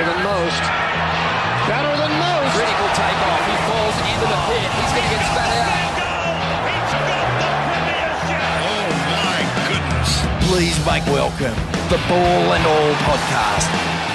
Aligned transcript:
Better 0.00 0.16
than 0.16 0.24
most. 0.24 0.64
Better 1.68 1.92
than 1.92 2.12
most. 2.16 2.56
Critical 2.56 2.88
takeoff. 2.96 3.42
He 3.44 3.56
falls 3.68 3.96
into 4.00 4.26
the 4.32 4.40
pit. 4.48 4.64
He's 4.80 4.92
going 4.96 5.04
to 5.04 5.12
get 5.12 5.24
spat 5.28 5.60
out. 5.60 5.92
Oh 8.64 8.88
my 9.12 9.44
goodness. 9.68 10.24
Please 10.48 10.80
make 10.88 11.04
welcome 11.04 11.52
the 11.92 12.00
Ball 12.08 12.44
and 12.56 12.64
All 12.64 12.96
podcast. 13.04 13.68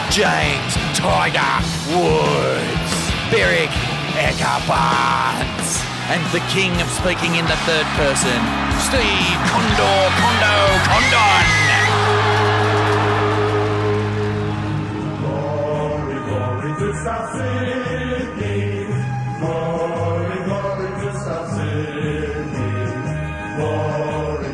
James 0.10 0.74
Tiger 0.98 1.54
Woods, 1.94 2.94
Beric 3.30 3.70
Eckhart 4.18 5.46
and 6.10 6.26
the 6.34 6.42
king 6.50 6.74
of 6.82 6.90
speaking 6.90 7.38
in 7.38 7.46
the 7.46 7.60
third 7.70 7.86
person, 7.94 8.42
Steve 8.82 9.38
Condor 9.54 10.02
Condo 10.18 10.82
Condon. 10.90 11.55
Glory. 17.06 18.90
Glory, 19.40 20.40
glory. 20.46 20.90
Glory, 23.58 24.50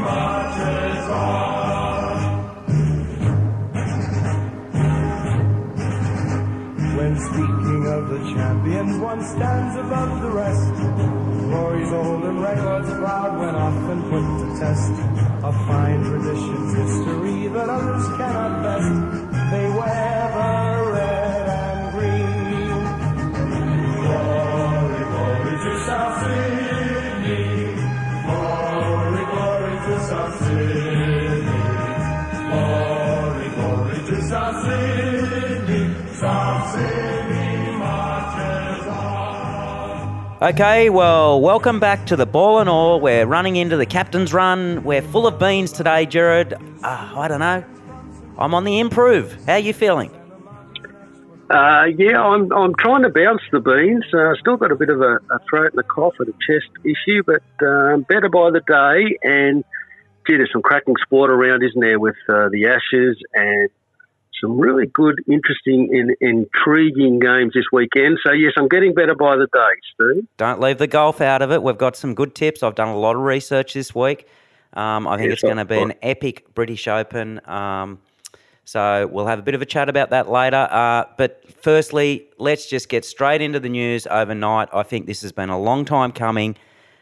marches 0.00 1.08
on. 1.10 2.18
When 6.96 7.16
speaking 7.18 7.86
of 7.86 8.08
the 8.10 8.18
champions, 8.32 8.96
one 8.98 9.22
stands 9.24 9.76
above 9.76 10.22
the 10.22 10.30
rest. 10.30 10.74
Glory's 11.48 11.92
old 11.92 12.24
and 12.24 12.42
records 12.42 12.90
proud 12.90 13.38
when 13.40 13.54
often 13.54 14.02
put 14.10 14.24
to 14.40 14.60
test. 14.60 15.29
A 15.42 15.52
fine 15.52 16.04
tradition's 16.04 16.74
history 16.74 17.48
that 17.48 17.66
others 17.66 18.06
cannot 18.18 18.62
best. 18.62 19.50
They 19.50 19.70
wear 19.70 20.19
Okay, 40.42 40.88
well, 40.88 41.38
welcome 41.38 41.80
back 41.80 42.06
to 42.06 42.16
the 42.16 42.24
Ball 42.24 42.60
and 42.60 42.68
All. 42.70 42.98
We're 42.98 43.26
running 43.26 43.56
into 43.56 43.76
the 43.76 43.84
captain's 43.84 44.32
run. 44.32 44.82
We're 44.84 45.02
full 45.02 45.26
of 45.26 45.38
beans 45.38 45.70
today, 45.70 46.06
Jared. 46.06 46.54
Uh, 46.54 46.58
I 46.82 47.28
don't 47.28 47.40
know. 47.40 47.62
I'm 48.38 48.54
on 48.54 48.64
the 48.64 48.78
improve. 48.78 49.36
How 49.44 49.52
are 49.52 49.58
you 49.58 49.74
feeling? 49.74 50.10
Uh, 51.50 51.84
yeah, 51.94 52.18
I'm 52.22 52.50
I'm 52.52 52.74
trying 52.76 53.02
to 53.02 53.10
bounce 53.10 53.42
the 53.52 53.60
beans. 53.60 54.06
Uh, 54.14 54.32
still 54.40 54.56
got 54.56 54.72
a 54.72 54.76
bit 54.76 54.88
of 54.88 55.02
a, 55.02 55.16
a 55.30 55.40
throat 55.50 55.72
and 55.72 55.80
a 55.80 55.82
cough 55.82 56.14
and 56.18 56.30
a 56.30 56.32
chest 56.32 56.70
issue, 56.84 57.22
but 57.26 57.42
um, 57.66 58.06
better 58.08 58.30
by 58.30 58.50
the 58.50 58.60
day. 58.66 59.18
And 59.22 59.62
gee, 60.26 60.38
there's 60.38 60.52
some 60.54 60.62
cracking 60.62 60.94
sport 61.02 61.28
around, 61.28 61.62
isn't 61.62 61.82
there, 61.82 61.98
with 61.98 62.16
uh, 62.30 62.48
the 62.48 62.66
Ashes 62.66 63.18
and 63.34 63.68
some 64.40 64.58
really 64.58 64.86
good, 64.86 65.22
interesting, 65.28 65.88
and 65.92 66.16
intriguing 66.20 67.18
games 67.18 67.52
this 67.54 67.64
weekend. 67.72 68.18
So 68.24 68.32
yes, 68.32 68.52
I'm 68.56 68.68
getting 68.68 68.94
better 68.94 69.14
by 69.14 69.36
the 69.36 69.46
day, 69.52 70.14
Steve. 70.14 70.28
Don't 70.36 70.60
leave 70.60 70.78
the 70.78 70.86
golf 70.86 71.20
out 71.20 71.42
of 71.42 71.52
it. 71.52 71.62
We've 71.62 71.78
got 71.78 71.96
some 71.96 72.14
good 72.14 72.34
tips. 72.34 72.62
I've 72.62 72.74
done 72.74 72.88
a 72.88 72.98
lot 72.98 73.16
of 73.16 73.22
research 73.22 73.74
this 73.74 73.94
week. 73.94 74.26
Um, 74.72 75.06
I 75.06 75.16
think 75.16 75.30
Yes, 75.30 75.34
it's 75.34 75.42
going 75.42 75.56
to 75.56 75.64
be 75.64 75.78
an 75.78 75.94
epic 76.02 76.54
British 76.54 76.86
Open. 76.86 77.40
Um, 77.48 77.98
so 78.64 79.08
we'll 79.08 79.26
have 79.26 79.40
a 79.40 79.42
bit 79.42 79.56
of 79.56 79.62
a 79.62 79.66
chat 79.66 79.88
about 79.88 80.10
that 80.10 80.28
later. 80.28 80.68
Uh, 80.70 81.04
but 81.18 81.42
firstly, 81.60 82.28
let's 82.38 82.66
just 82.66 82.88
get 82.88 83.04
straight 83.04 83.40
into 83.40 83.58
the 83.58 83.68
news 83.68 84.06
overnight. 84.06 84.68
I 84.72 84.84
think 84.84 85.06
this 85.06 85.22
has 85.22 85.32
been 85.32 85.50
a 85.50 85.58
long 85.58 85.84
time 85.84 86.12
coming. 86.12 86.56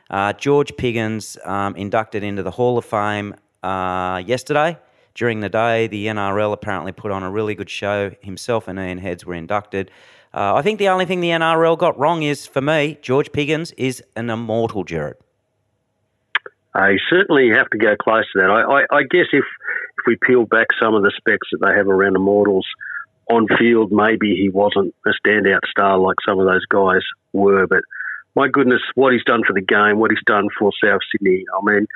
Uh, 0.09 0.33
George 0.33 0.75
Piggins 0.77 1.37
um, 1.47 1.77
inducted 1.77 2.23
into 2.23 2.43
the 2.43 2.51
Hall 2.51 2.79
of 2.79 2.87
Fame 2.87 3.35
uh, 3.63 4.23
yesterday. 4.25 4.79
During 5.19 5.41
the 5.41 5.49
day, 5.49 5.89
the 5.89 6.07
NRL 6.07 6.53
apparently 6.53 6.93
put 6.93 7.11
on 7.11 7.25
a 7.25 7.31
really 7.31 7.57
good 7.57 7.69
show. 7.69 8.13
Himself 8.21 8.69
and 8.69 8.79
Ian 8.79 8.99
Heads 8.99 9.27
were 9.27 9.35
inducted. 9.35 9.91
Uh, 10.33 10.55
I 10.55 10.63
think 10.63 10.79
the 10.79 10.91
only 10.91 11.07
thing 11.07 11.21
the 11.21 11.31
NRL 11.31 11.77
got 11.77 11.99
wrong 11.99 12.23
is, 12.23 12.47
for 12.47 12.61
me, 12.61 12.99
George 13.03 13.33
Piggins 13.33 13.73
is 13.77 14.01
an 14.15 14.31
immortal, 14.31 14.85
Jared. 14.85 15.17
I 16.73 16.99
certainly 17.11 17.51
have 17.51 17.69
to 17.71 17.79
go 17.79 17.97
close 17.97 18.27
to 18.33 18.43
that. 18.43 18.49
I, 18.49 18.63
I, 18.63 18.99
I 18.99 19.03
guess 19.11 19.27
if 19.33 19.45
if 19.99 20.07
we 20.07 20.17
peel 20.23 20.47
back 20.47 20.69
some 20.81 20.95
of 20.95 21.03
the 21.03 21.13
specs 21.17 21.49
that 21.51 21.67
they 21.67 21.75
have 21.75 21.89
around 21.89 22.15
Immortals 22.15 22.67
on 23.29 23.49
field, 23.59 23.91
maybe 23.91 24.37
he 24.37 24.49
wasn't 24.49 24.95
a 25.05 25.11
standout 25.21 25.67
star 25.69 25.99
like 25.99 26.17
some 26.25 26.39
of 26.39 26.47
those 26.47 26.65
guys 26.67 27.03
were. 27.33 27.67
But 27.67 27.83
my 28.37 28.47
goodness, 28.47 28.83
what 28.95 29.13
he's 29.13 29.25
done 29.25 29.43
for 29.45 29.53
the 29.53 29.61
game, 29.61 29.99
what 29.99 30.13
he's 30.13 30.23
done 30.27 30.47
for 30.57 30.71
South 30.81 31.01
Sydney. 31.11 31.45
I 31.53 31.65
mean, 31.65 31.89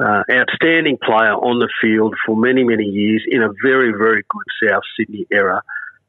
uh, 0.00 0.22
outstanding 0.30 0.98
player 1.02 1.34
on 1.34 1.58
the 1.58 1.68
field 1.80 2.14
for 2.26 2.36
many, 2.36 2.64
many 2.64 2.84
years 2.84 3.24
in 3.28 3.42
a 3.42 3.48
very, 3.62 3.92
very 3.92 4.22
good 4.28 4.68
South 4.68 4.82
Sydney 4.96 5.26
era. 5.30 5.62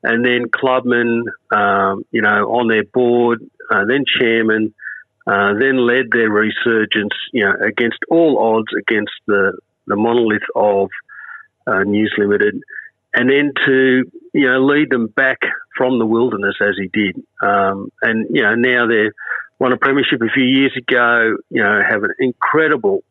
And 0.03 0.25
then 0.25 0.49
clubman, 0.49 1.25
um, 1.51 2.03
you 2.11 2.21
know, 2.21 2.51
on 2.51 2.67
their 2.67 2.83
board, 2.83 3.39
uh, 3.71 3.85
then 3.85 4.03
chairman, 4.19 4.73
uh, 5.25 5.53
then 5.53 5.77
led 5.77 6.11
their 6.11 6.29
resurgence, 6.29 7.13
you 7.31 7.45
know, 7.45 7.53
against 7.65 7.99
all 8.09 8.57
odds 8.57 8.73
against 8.77 9.13
the, 9.27 9.57
the 9.87 9.95
monolith 9.95 10.43
of 10.55 10.89
uh, 11.67 11.83
News 11.83 12.13
Limited, 12.17 12.61
and 13.13 13.29
then 13.29 13.53
to 13.65 14.03
you 14.33 14.47
know 14.47 14.59
lead 14.65 14.89
them 14.89 15.07
back 15.07 15.39
from 15.77 15.99
the 15.99 16.05
wilderness 16.05 16.55
as 16.61 16.75
he 16.77 16.87
did, 16.87 17.15
um, 17.41 17.89
and 18.01 18.27
you 18.29 18.41
know 18.41 18.55
now 18.55 18.87
they 18.87 19.09
won 19.59 19.71
a 19.71 19.77
premiership 19.77 20.21
a 20.21 20.33
few 20.33 20.43
years 20.43 20.75
ago. 20.77 21.37
You 21.49 21.63
know, 21.63 21.81
have 21.87 22.03
an 22.03 22.13
incredible 22.19 23.03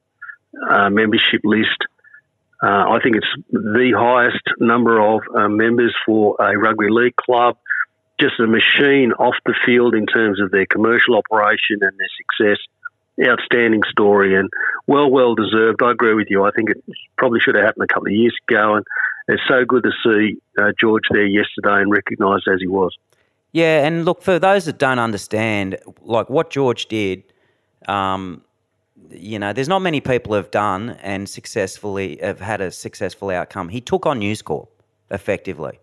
uh, 0.68 0.90
membership 0.90 1.40
list. 1.44 1.78
Uh, 2.62 2.90
I 2.90 3.00
think 3.02 3.16
it's 3.16 3.44
the 3.50 3.92
highest 3.96 4.42
number 4.60 5.00
of 5.00 5.22
uh, 5.36 5.48
members 5.48 5.94
for 6.06 6.36
a 6.38 6.56
rugby 6.56 6.88
league 6.88 7.16
club. 7.16 7.56
Just 8.20 8.38
a 8.38 8.46
machine 8.46 9.12
off 9.18 9.34
the 9.44 9.54
field 9.66 9.94
in 9.94 10.06
terms 10.06 10.40
of 10.40 10.52
their 10.52 10.66
commercial 10.66 11.16
operation 11.16 11.78
and 11.80 11.92
their 11.98 12.08
success. 12.16 12.58
Outstanding 13.22 13.82
story 13.90 14.34
and 14.36 14.48
well, 14.86 15.10
well 15.10 15.34
deserved. 15.34 15.82
I 15.82 15.90
agree 15.90 16.14
with 16.14 16.28
you. 16.30 16.44
I 16.44 16.50
think 16.50 16.70
it 16.70 16.82
probably 17.16 17.40
should 17.40 17.56
have 17.56 17.64
happened 17.64 17.84
a 17.90 17.92
couple 17.92 18.08
of 18.08 18.14
years 18.14 18.34
ago, 18.48 18.76
and 18.76 18.86
it's 19.28 19.42
so 19.46 19.64
good 19.64 19.82
to 19.82 19.92
see 20.04 20.38
uh, 20.58 20.72
George 20.80 21.04
there 21.10 21.26
yesterday 21.26 21.82
and 21.82 21.90
recognised 21.90 22.48
as 22.48 22.60
he 22.60 22.66
was. 22.66 22.96
Yeah, 23.52 23.84
and 23.84 24.06
look, 24.06 24.22
for 24.22 24.38
those 24.38 24.64
that 24.64 24.78
don't 24.78 24.98
understand, 24.98 25.78
like 26.00 26.30
what 26.30 26.50
George 26.50 26.86
did, 26.86 27.22
um, 27.86 28.42
you 29.10 29.38
know, 29.38 29.52
there's 29.52 29.68
not 29.68 29.80
many 29.80 30.00
people 30.00 30.34
have 30.34 30.50
done 30.50 30.90
and 31.02 31.28
successfully 31.28 32.18
have 32.22 32.40
had 32.40 32.60
a 32.60 32.70
successful 32.70 33.30
outcome. 33.30 33.68
He 33.68 33.80
took 33.80 34.06
on 34.06 34.18
News 34.18 34.42
Corp 34.42 34.68
effectively. 35.10 35.78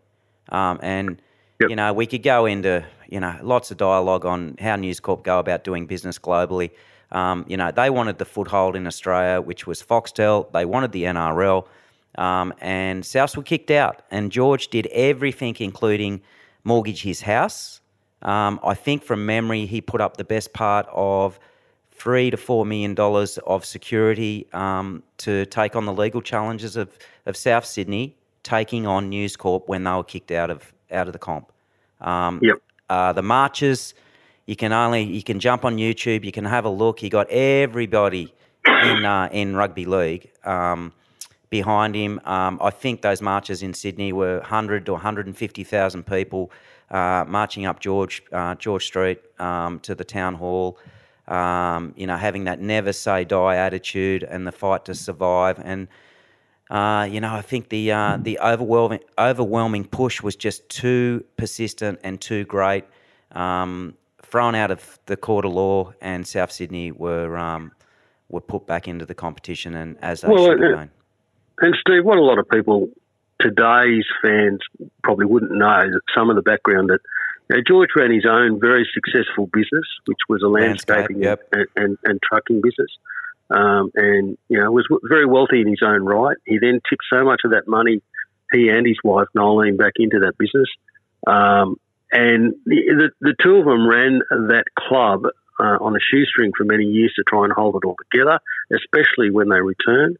Um, 0.50 0.80
and, 0.82 1.22
Yep. 1.60 1.70
you 1.70 1.76
know, 1.76 1.92
we 1.94 2.06
could 2.06 2.24
go 2.24 2.46
into, 2.46 2.86
you 3.10 3.20
know, 3.20 3.36
lots 3.42 3.70
of 3.70 3.78
dialogue 3.78 4.26
on 4.26 4.56
how 4.60 4.76
News 4.78 5.00
Corp 5.00 5.24
go 5.24 5.40
about 5.40 5.64
doing 5.66 5.86
business 5.88 6.18
globally. 6.18 6.72
Um, 7.12 7.44
you 7.48 7.58
know, 7.58 7.72
they 7.72 7.90
wanted 7.90 8.18
the 8.18 8.26
foothold 8.26 8.76
in 8.76 8.88
Australia, 8.88 9.42
which 9.42 9.68
was 9.68 9.84
Foxtel. 9.84 10.52
They 10.54 10.64
wanted 10.64 10.94
the 10.94 11.04
NRL. 11.04 11.66
Um, 12.18 12.54
and 12.62 13.04
Souths 13.04 13.36
were 13.36 13.44
kicked 13.44 13.72
out. 13.72 14.04
And 14.10 14.32
George 14.32 14.70
did 14.70 14.88
everything, 14.88 15.56
including 15.60 16.22
mortgage 16.64 17.02
his 17.02 17.22
house. 17.22 17.82
Um, 18.22 18.60
I 18.64 18.74
think 18.74 19.04
from 19.04 19.26
memory, 19.26 19.66
he 19.66 19.82
put 19.82 20.02
up 20.02 20.18
the 20.18 20.24
best 20.24 20.54
part 20.54 20.88
of 20.92 21.40
three 22.00 22.32
to 22.32 22.38
four 22.38 22.66
million 22.66 22.96
dollars 22.96 23.38
of 23.40 23.66
security 23.66 24.48
um, 24.54 25.04
to 25.18 25.46
take 25.48 25.76
on 25.76 25.86
the 25.86 25.94
legal 25.94 26.22
challenges 26.22 26.76
of, 26.76 26.98
of 27.26 27.36
South 27.38 27.66
Sydney 27.66 28.16
taking 28.42 28.88
on 28.88 29.10
News 29.10 29.36
Corp 29.36 29.68
when 29.68 29.84
they 29.84 29.92
were 29.92 30.04
kicked 30.04 30.32
out 30.32 30.50
of 30.50 30.74
out 30.92 31.08
of 31.08 31.14
the 31.14 31.20
comp. 31.20 31.52
Um, 32.02 32.40
Yep. 32.42 32.58
uh, 32.90 33.14
the 33.14 33.22
marches, 33.22 33.94
you 34.46 34.56
can 34.56 34.72
only 34.72 35.04
you 35.04 35.22
can 35.22 35.40
jump 35.40 35.66
on 35.66 35.78
YouTube, 35.78 36.24
you 36.24 36.32
can 36.32 36.46
have 36.46 36.66
a 36.66 36.70
look. 36.70 37.00
He 37.00 37.10
got 37.10 37.30
everybody 37.30 38.34
in 38.66 39.06
uh, 39.06 39.30
in 39.32 39.56
rugby 39.56 39.86
league 39.86 40.32
um, 40.46 40.94
behind 41.50 41.96
him. 41.96 42.20
Um, 42.24 42.60
I 42.62 42.70
think 42.70 43.02
those 43.02 43.22
marches 43.22 43.62
in 43.62 43.74
Sydney 43.74 44.14
were 44.14 44.40
hundred 44.42 44.86
to 44.86 44.94
one 44.94 45.02
hundred 45.02 45.28
and 45.28 45.38
fifty 45.38 45.64
thousand 45.66 46.06
people 46.06 46.50
uh, 46.92 47.26
marching 47.28 47.66
up 47.66 47.80
George 47.82 48.24
uh, 48.32 48.56
George 48.56 48.86
Street 48.86 49.20
um, 49.40 49.80
to 49.82 49.94
the 49.96 50.06
town 50.06 50.36
hall. 50.36 50.78
Um, 51.30 51.94
you 51.96 52.08
know, 52.08 52.18
having 52.18 52.46
that 52.46 52.60
never 52.60 52.92
say 52.92 53.24
die 53.24 53.56
attitude 53.56 54.24
and 54.24 54.48
the 54.48 54.52
fight 54.52 54.86
to 54.86 54.96
survive 54.96 55.60
and. 55.64 55.88
Uh, 56.72 57.08
you 57.10 57.20
know, 57.20 57.34
I 57.34 57.42
think 57.42 57.70
the 57.70 57.92
uh, 57.92 58.18
the 58.22 58.38
overwhelming 58.38 59.00
overwhelming 59.18 59.86
push 59.86 60.22
was 60.22 60.36
just 60.36 60.70
too 60.70 61.26
persistent 61.36 62.00
and 62.04 62.22
too 62.22 62.44
great. 62.46 62.86
Um, 63.32 63.96
thrown 64.22 64.54
out 64.54 64.70
of 64.70 65.00
the 65.08 65.18
court 65.18 65.46
of 65.46 65.54
law, 65.54 65.94
and 66.00 66.28
South 66.28 66.52
Sydney 66.52 66.92
were 66.92 67.36
um, 67.40 67.72
were 68.30 68.40
put 68.42 68.68
back 68.68 68.88
into 68.88 69.04
the 69.04 69.16
competition, 69.16 69.74
and 69.76 69.98
as 70.04 70.22
they 70.22 70.28
Well, 70.28 70.46
should 70.46 70.62
have 70.62 70.74
uh, 70.74 70.78
been. 70.78 70.92
and 71.62 71.76
Steve, 71.82 72.06
what 72.06 72.20
a 72.20 72.22
lot 72.22 72.38
of 72.38 72.48
people 72.50 72.90
today's 73.42 74.06
fans 74.22 74.60
probably 75.04 75.26
wouldn't 75.26 75.52
know 75.52 75.90
that 75.92 76.02
some 76.16 76.30
of 76.30 76.36
the 76.36 76.42
background 76.42 76.90
that 76.90 77.00
know, 77.56 77.62
George 77.68 77.90
ran 77.96 78.12
his 78.12 78.26
own 78.30 78.60
very 78.60 78.88
successful 78.94 79.48
business, 79.48 79.86
which 80.06 80.20
was 80.28 80.42
a 80.44 80.48
landscaping 80.48 81.24
yep. 81.24 81.42
and, 81.52 81.68
and, 81.76 81.98
and 82.04 82.20
trucking 82.22 82.62
business. 82.62 82.92
Um, 83.50 83.92
and, 83.96 84.38
you 84.48 84.60
know, 84.60 84.72
was 84.72 84.88
very 85.04 85.26
wealthy 85.26 85.62
in 85.62 85.68
his 85.68 85.82
own 85.84 86.04
right. 86.04 86.38
He 86.46 86.60
then 86.60 86.82
tipped 86.88 87.04
so 87.12 87.24
much 87.24 87.42
of 87.46 87.52
that 87.52 87.68
money, 87.68 88.02
he 88.52 88.70
and 88.70 88.86
his 88.86 88.98
wife, 89.04 89.28
Nolene, 89.36 89.78
back 89.78 89.94
into 89.98 90.20
that 90.20 90.38
business. 90.38 90.70
Um, 91.26 91.78
and 92.12 92.54
the, 92.66 92.82
the, 92.88 93.10
the 93.22 93.36
two 93.42 93.56
of 93.56 93.66
them 93.66 93.88
ran 93.88 94.20
that 94.30 94.66
club 94.78 95.26
uh, 95.60 95.78
on 95.82 95.96
a 95.96 96.00
shoestring 96.00 96.52
for 96.56 96.64
many 96.64 96.86
years 96.86 97.14
to 97.16 97.24
try 97.24 97.44
and 97.44 97.54
hold 97.54 97.76
it 97.76 97.86
all 97.86 97.96
together, 98.12 98.40
especially 98.72 99.32
when 99.32 99.50
they 99.50 99.60
returned. 99.60 100.18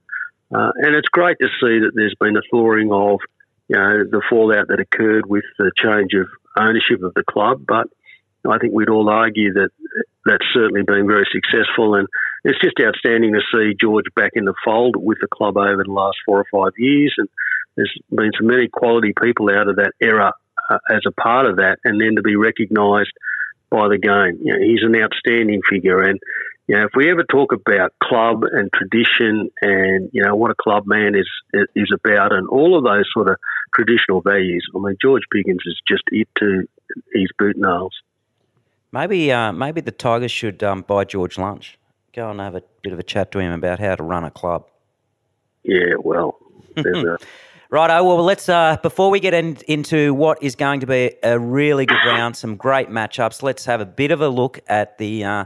Uh, 0.54 0.72
and 0.76 0.96
it's 0.96 1.08
great 1.10 1.38
to 1.40 1.48
see 1.48 1.80
that 1.80 1.92
there's 1.94 2.16
been 2.20 2.36
a 2.36 2.42
thawing 2.50 2.92
of, 2.92 3.20
you 3.68 3.76
know, 3.76 4.04
the 4.04 4.22
fallout 4.30 4.68
that 4.70 4.80
occurred 4.80 5.28
with 5.28 5.46
the 5.60 5.72
change 5.78 6.14
of 6.14 6.28
ownership 6.60 7.04
of 7.04 7.14
the 7.14 7.24
club. 7.24 7.64
But 7.68 7.88
I 8.50 8.58
think 8.58 8.74
we'd 8.74 8.90
all 8.90 9.10
argue 9.10 9.54
that 9.54 9.70
that's 10.26 10.46
certainly 10.54 10.84
been 10.84 11.08
very 11.08 11.26
successful. 11.32 11.96
And 11.96 12.08
it's 12.44 12.60
just 12.60 12.80
outstanding 12.80 13.34
to 13.34 13.42
see 13.54 13.76
George 13.80 14.06
back 14.16 14.32
in 14.36 14.46
the 14.46 14.54
fold 14.64 14.96
with 14.98 15.18
the 15.22 15.28
club 15.28 15.58
over 15.58 15.84
the 15.84 15.92
last 15.92 16.18
four 16.26 16.40
or 16.40 16.46
five 16.52 16.74
years. 16.78 17.14
And 17.18 17.28
there's 17.76 17.94
been 18.12 18.32
so 18.40 18.46
many 18.46 18.68
quality 18.68 19.14
people 19.22 19.50
out 19.50 19.68
of 19.68 19.78
that 19.78 19.94
era 20.02 20.34
uh, 20.70 20.78
as 20.90 21.02
a 21.08 21.12
part 21.12 21.46
of 21.46 21.58
that, 21.58 21.80
and 21.84 22.00
then 22.00 22.16
to 22.16 22.22
be 22.22 22.36
recognised 22.36 23.14
by 23.70 23.88
the 23.88 23.98
game. 23.98 24.40
You 24.44 24.54
know, 24.54 24.60
he's 24.60 24.84
an 24.84 24.96
outstanding 25.02 25.62
figure, 25.70 26.02
and 26.02 26.20
you 26.68 26.76
know, 26.76 26.84
if 26.84 26.92
we 26.96 27.10
ever 27.10 27.24
talk 27.24 27.52
about 27.54 27.94
club 28.04 28.44
and 28.44 28.70
tradition, 28.74 29.50
and 29.62 30.10
you 30.14 30.24
know 30.24 30.36
what 30.36 30.52
a 30.52 30.56
club 30.62 30.84
man 30.86 31.16
is 31.16 31.28
is 31.76 31.92
about, 31.94 32.34
and 32.34 32.48
all 32.48 32.78
of 32.78 32.84
those 32.84 33.06
sort 33.14 33.30
of 33.30 33.38
traditional 33.74 34.22
values, 34.22 34.68
I 34.76 34.80
mean, 34.80 34.98
George 35.02 35.24
Piggins 35.34 35.62
is 35.66 35.80
just 35.88 36.04
it 36.12 36.28
to 36.40 36.68
his 37.14 37.30
boot 37.38 37.58
nails. 37.58 37.94
Maybe, 38.92 39.32
uh, 39.32 39.52
maybe 39.52 39.82
the 39.82 39.92
Tigers 39.92 40.32
should 40.32 40.64
um, 40.64 40.82
buy 40.82 41.06
George 41.06 41.38
lunch. 41.38 41.78
Go 42.14 42.32
and 42.32 42.40
have 42.40 42.56
a 42.56 42.64
bit 42.82 42.92
of 42.92 43.00
a 43.00 43.04
chat 43.04 43.32
to 43.34 43.40
him 43.40 43.52
about 43.54 43.80
how 43.80 43.96
to 43.96 44.04
run 44.04 44.24
a 44.24 44.32
club. 44.32 44.66
Yeah, 45.64 45.96
well, 46.00 46.38
there's 46.76 47.04
a 47.04 47.18
Righto. 47.72 48.04
Well, 48.04 48.24
let's 48.24 48.50
uh, 48.50 48.78
before 48.82 49.12
we 49.12 49.20
get 49.20 49.36
in, 49.36 49.58
into 49.68 50.12
what 50.16 50.42
is 50.42 50.56
going 50.56 50.80
to 50.80 50.88
be 50.88 51.12
a 51.22 51.38
really 51.38 51.86
good 51.86 52.04
round, 52.04 52.36
some 52.36 52.56
great 52.56 52.90
matchups. 52.90 53.44
Let's 53.44 53.66
have 53.66 53.80
a 53.80 53.86
bit 53.86 54.10
of 54.10 54.22
a 54.22 54.28
look 54.28 54.60
at 54.68 54.98
the 54.98 55.24
uh, 55.24 55.46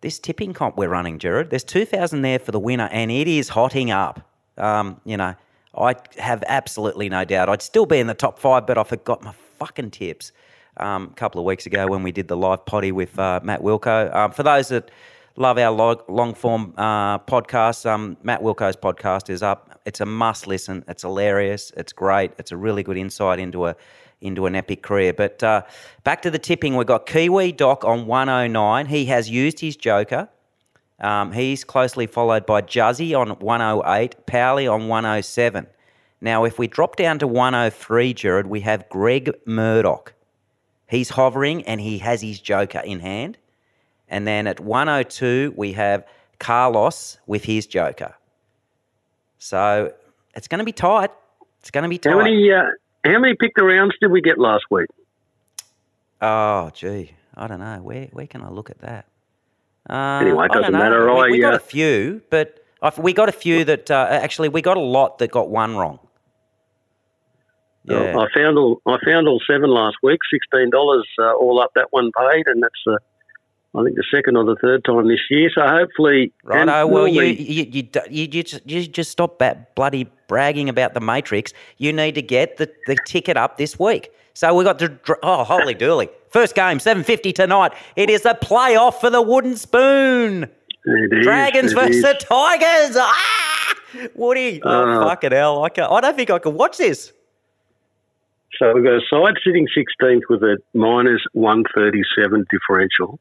this 0.00 0.20
tipping 0.20 0.52
comp 0.52 0.76
we're 0.76 0.88
running, 0.88 1.18
Jared. 1.18 1.50
There's 1.50 1.64
two 1.64 1.84
thousand 1.84 2.22
there 2.22 2.38
for 2.38 2.52
the 2.52 2.60
winner, 2.60 2.88
and 2.92 3.10
it 3.10 3.26
is 3.26 3.48
hotting 3.48 3.90
up. 3.90 4.28
Um, 4.58 5.00
you 5.04 5.16
know, 5.16 5.34
I 5.76 5.94
have 6.18 6.42
absolutely 6.46 7.08
no 7.08 7.24
doubt 7.24 7.48
I'd 7.48 7.62
still 7.62 7.86
be 7.86 7.98
in 7.98 8.06
the 8.06 8.14
top 8.14 8.38
five, 8.38 8.66
but 8.66 8.76
I 8.76 8.82
forgot 8.82 9.22
my 9.22 9.32
fucking 9.58 9.90
tips 9.92 10.32
um, 10.76 11.08
a 11.12 11.14
couple 11.14 11.40
of 11.40 11.44
weeks 11.44 11.66
ago 11.66 11.86
when 11.86 12.02
we 12.02 12.12
did 12.12 12.28
the 12.28 12.36
live 12.36 12.64
potty 12.66 12.92
with 12.92 13.18
uh, 13.18 13.40
Matt 13.42 13.60
Wilco. 13.60 14.14
Um, 14.14 14.32
for 14.32 14.42
those 14.42 14.68
that 14.68 14.90
love 15.36 15.58
our 15.58 15.70
log, 15.70 16.08
long 16.08 16.34
form 16.34 16.74
uh, 16.76 17.18
podcasts, 17.20 17.88
um, 17.88 18.16
Matt 18.22 18.42
Wilco's 18.42 18.76
podcast 18.76 19.30
is 19.30 19.42
up. 19.42 19.80
It's 19.86 20.00
a 20.00 20.06
must 20.06 20.46
listen. 20.46 20.84
It's 20.88 21.02
hilarious. 21.02 21.72
It's 21.76 21.92
great. 21.92 22.32
It's 22.38 22.52
a 22.52 22.56
really 22.56 22.82
good 22.82 22.96
insight 22.96 23.38
into 23.38 23.66
a 23.66 23.76
into 24.20 24.44
an 24.44 24.54
epic 24.54 24.82
career. 24.82 25.14
But 25.14 25.42
uh, 25.42 25.62
back 26.04 26.20
to 26.22 26.30
the 26.30 26.38
tipping, 26.38 26.76
we've 26.76 26.86
got 26.86 27.06
Kiwi 27.06 27.52
Doc 27.52 27.84
on 27.84 28.06
109. 28.06 28.86
He 28.86 29.06
has 29.06 29.30
used 29.30 29.60
his 29.60 29.76
joker. 29.76 30.28
Um, 31.00 31.32
he's 31.32 31.64
closely 31.64 32.06
followed 32.06 32.44
by 32.44 32.62
Juzzy 32.62 33.18
on 33.18 33.30
108, 33.30 34.26
Powley 34.26 34.70
on 34.70 34.88
107. 34.88 35.66
Now, 36.20 36.44
if 36.44 36.58
we 36.58 36.66
drop 36.66 36.96
down 36.96 37.18
to 37.20 37.26
103, 37.26 38.12
Jared, 38.12 38.46
we 38.46 38.60
have 38.60 38.88
Greg 38.90 39.32
Murdoch. 39.46 40.12
He's 40.88 41.10
hovering 41.10 41.62
and 41.64 41.80
he 41.80 41.98
has 41.98 42.20
his 42.20 42.40
joker 42.40 42.80
in 42.80 43.00
hand. 43.00 43.38
And 44.08 44.26
then 44.26 44.46
at 44.46 44.60
102, 44.60 45.54
we 45.56 45.72
have 45.72 46.04
Carlos 46.38 47.18
with 47.26 47.44
his 47.44 47.66
joker. 47.66 48.14
So 49.38 49.94
it's 50.34 50.48
going 50.48 50.58
to 50.58 50.64
be 50.64 50.72
tight. 50.72 51.10
It's 51.60 51.70
going 51.70 51.84
to 51.84 51.88
be 51.88 51.98
tight. 51.98 52.12
how 52.12 52.18
many 52.18 52.52
uh, 52.52 52.62
how 53.04 53.18
many 53.18 53.34
picked 53.34 53.60
rounds 53.60 53.94
did 54.00 54.10
we 54.10 54.20
get 54.20 54.38
last 54.38 54.64
week? 54.70 54.88
Oh, 56.20 56.70
gee. 56.74 57.12
I 57.34 57.46
don't 57.46 57.60
know. 57.60 57.78
Where 57.82 58.06
where 58.12 58.26
can 58.26 58.42
I 58.42 58.50
look 58.50 58.68
at 58.68 58.80
that? 58.80 59.06
Uh, 59.90 60.20
Anyway, 60.22 60.46
it 60.46 60.52
doesn't 60.52 60.72
matter. 60.72 61.12
We, 61.12 61.20
I, 61.20 61.28
we 61.28 61.40
got 61.40 61.54
uh, 61.54 61.56
a 61.56 61.60
few, 61.60 62.22
but 62.30 62.64
we 62.96 63.12
got 63.12 63.28
a 63.28 63.32
few 63.32 63.64
that 63.64 63.90
uh, 63.90 64.06
actually 64.08 64.48
we 64.48 64.62
got 64.62 64.76
a 64.76 64.80
lot 64.80 65.18
that 65.18 65.32
got 65.32 65.50
one 65.50 65.76
wrong. 65.76 65.98
Yeah. 67.84 68.16
I 68.16 68.26
found 68.34 68.56
all 68.58 68.80
I 68.86 68.98
found 69.04 69.26
all 69.26 69.40
seven 69.50 69.70
last 69.70 69.96
week. 70.02 70.20
Sixteen 70.30 70.70
dollars 70.70 71.08
uh, 71.18 71.32
all 71.32 71.60
up. 71.60 71.72
That 71.74 71.88
one 71.90 72.12
paid, 72.16 72.46
and 72.46 72.62
that's 72.62 72.74
uh, 72.86 72.98
I 73.74 73.82
think 73.82 73.96
the 73.96 74.04
second 74.14 74.36
or 74.36 74.44
the 74.44 74.56
third 74.60 74.84
time 74.84 75.08
this 75.08 75.20
year. 75.30 75.50
So 75.54 75.66
hopefully, 75.66 76.32
and 76.44 76.68
Righto. 76.68 76.86
Well, 76.86 77.08
you 77.08 77.22
you 77.22 77.64
you, 77.64 77.88
you, 78.10 78.28
you, 78.30 78.42
just, 78.42 78.70
you 78.70 78.86
just 78.86 79.10
stop 79.10 79.38
that 79.38 79.74
bloody 79.74 80.08
bragging 80.28 80.68
about 80.68 80.94
the 80.94 81.00
Matrix. 81.00 81.52
You 81.78 81.92
need 81.92 82.14
to 82.16 82.22
get 82.22 82.58
the, 82.58 82.70
the 82.86 82.96
ticket 83.06 83.36
up 83.36 83.56
this 83.56 83.78
week. 83.78 84.12
So 84.34 84.54
we 84.54 84.62
got 84.62 84.78
the 84.78 84.98
oh 85.22 85.42
holy 85.44 85.74
dooly! 85.74 86.10
First 86.30 86.54
game, 86.54 86.78
seven 86.78 87.02
fifty 87.02 87.32
tonight. 87.32 87.72
It 87.96 88.08
is 88.10 88.24
a 88.24 88.34
playoff 88.34 89.00
for 89.00 89.10
the 89.10 89.20
wooden 89.22 89.56
spoon. 89.56 90.44
It 90.84 91.22
Dragons 91.22 91.72
versus 91.72 91.96
is. 91.96 92.02
the 92.02 92.14
Tigers. 92.14 92.96
Ah, 92.98 93.74
Woody. 94.14 94.62
Oh, 94.62 94.70
Uh, 95.00 95.04
fucking 95.08 95.32
hell! 95.32 95.64
I, 95.64 95.68
can't, 95.68 95.90
I 95.90 96.00
don't 96.00 96.16
think 96.16 96.30
I 96.30 96.38
can 96.38 96.54
watch 96.54 96.78
this. 96.78 97.12
So 98.58 98.72
we've 98.74 98.84
got 98.84 98.94
a 98.94 99.00
side 99.10 99.34
sitting 99.44 99.66
16th 99.76 100.22
with 100.28 100.42
a 100.42 100.58
minus 100.74 101.20
137 101.32 102.46
differential, 102.50 103.18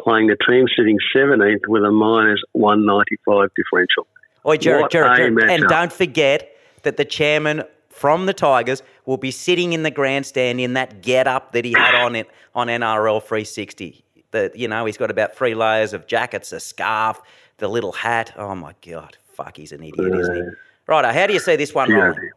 playing 0.00 0.26
the 0.28 0.36
team 0.48 0.66
sitting 0.76 0.98
17th 1.14 1.66
with 1.68 1.84
a 1.84 1.90
minus 1.90 2.40
195 2.52 3.50
differential. 3.56 4.06
Oi, 4.46 4.56
Jared, 4.56 4.82
What 4.82 4.90
Jared, 4.90 5.12
a 5.12 5.16
Jared. 5.16 5.50
And 5.50 5.68
don't 5.68 5.92
forget 5.92 6.56
that 6.82 6.96
the 6.96 7.04
chairman 7.04 7.62
from 8.00 8.24
the 8.24 8.32
Tigers 8.32 8.82
will 9.04 9.18
be 9.18 9.30
sitting 9.30 9.74
in 9.74 9.82
the 9.82 9.90
grandstand 9.90 10.58
in 10.58 10.72
that 10.72 11.02
get 11.02 11.26
up 11.26 11.52
that 11.52 11.66
he 11.66 11.72
had 11.76 11.94
on 12.02 12.16
it 12.16 12.26
on 12.54 12.68
NRL 12.68 13.20
360. 13.22 14.02
The, 14.30 14.50
you 14.54 14.68
know, 14.68 14.86
he's 14.86 14.96
got 14.96 15.10
about 15.10 15.36
three 15.36 15.54
layers 15.54 15.92
of 15.92 16.06
jackets, 16.06 16.50
a 16.52 16.60
scarf, 16.60 17.20
the 17.58 17.68
little 17.68 17.92
hat. 17.92 18.32
Oh 18.38 18.54
my 18.54 18.74
God. 18.80 19.18
Fuck, 19.34 19.58
he's 19.58 19.72
an 19.72 19.82
idiot, 19.82 20.14
isn't 20.14 20.34
he? 20.34 20.42
Righto, 20.86 21.12
how 21.12 21.26
do 21.26 21.34
you 21.34 21.40
see 21.40 21.56
this 21.56 21.74
one 21.74 21.90
Yeah. 21.90 21.96
rolling? 21.98 22.30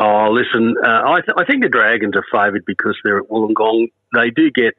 Oh, 0.00 0.28
listen, 0.30 0.74
uh, 0.84 1.02
I, 1.12 1.20
th- 1.22 1.34
I 1.38 1.44
think 1.46 1.62
the 1.62 1.70
Dragons 1.70 2.14
are 2.14 2.24
favoured 2.30 2.64
because 2.66 2.94
they're 3.04 3.20
at 3.20 3.28
Wollongong. 3.30 3.90
They 4.14 4.28
do 4.28 4.50
get 4.50 4.74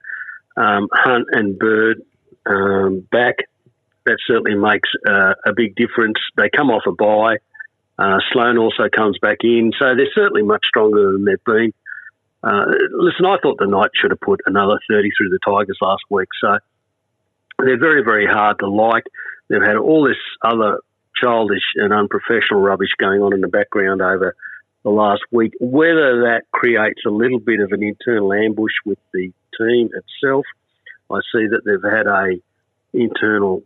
um, 0.55 0.87
Hunt 0.93 1.25
and 1.31 1.57
Bird 1.57 2.03
um, 2.45 3.07
back. 3.11 3.37
That 4.05 4.17
certainly 4.27 4.53
makes 4.53 4.89
uh, 5.07 5.33
a 5.47 5.53
big 5.55 5.75
difference. 5.75 6.19
They 6.37 6.47
come 6.55 6.69
off 6.69 6.83
a 6.85 6.91
bye. 6.91 7.37
Uh, 7.99 8.19
Sloan 8.31 8.57
also 8.57 8.87
comes 8.95 9.17
back 9.19 9.39
in, 9.43 9.73
so 9.77 9.93
they're 9.93 10.07
certainly 10.15 10.41
much 10.41 10.63
stronger 10.65 11.11
than 11.11 11.25
they've 11.25 11.43
been. 11.43 11.73
Uh, 12.41 12.63
listen, 12.93 13.25
I 13.25 13.35
thought 13.43 13.57
the 13.59 13.67
Knights 13.67 13.99
should 13.99 14.11
have 14.11 14.21
put 14.21 14.39
another 14.45 14.79
30 14.89 15.09
through 15.17 15.29
the 15.29 15.39
Tigers 15.43 15.77
last 15.81 16.03
week, 16.09 16.29
so 16.41 16.59
they're 17.57 17.77
very, 17.77 18.01
very 18.01 18.25
hard 18.25 18.59
to 18.59 18.69
like. 18.69 19.03
They've 19.49 19.61
had 19.61 19.75
all 19.75 20.07
this 20.07 20.15
other 20.41 20.79
childish 21.21 21.63
and 21.75 21.91
unprofessional 21.91 22.61
rubbish 22.61 22.91
going 22.97 23.21
on 23.21 23.33
in 23.33 23.41
the 23.41 23.49
background 23.49 24.01
over 24.01 24.33
the 24.83 24.91
last 24.91 25.23
week. 25.29 25.51
Whether 25.59 26.21
that 26.21 26.43
creates 26.53 27.01
a 27.05 27.09
little 27.09 27.39
bit 27.39 27.59
of 27.59 27.73
an 27.73 27.83
internal 27.83 28.31
ambush 28.31 28.71
with 28.85 28.99
the 29.13 29.33
team 29.57 29.89
itself, 29.93 30.45
I 31.11 31.19
see 31.33 31.47
that 31.47 31.63
they've 31.65 31.91
had 31.91 32.07
a 32.07 32.39
internal 32.93 33.63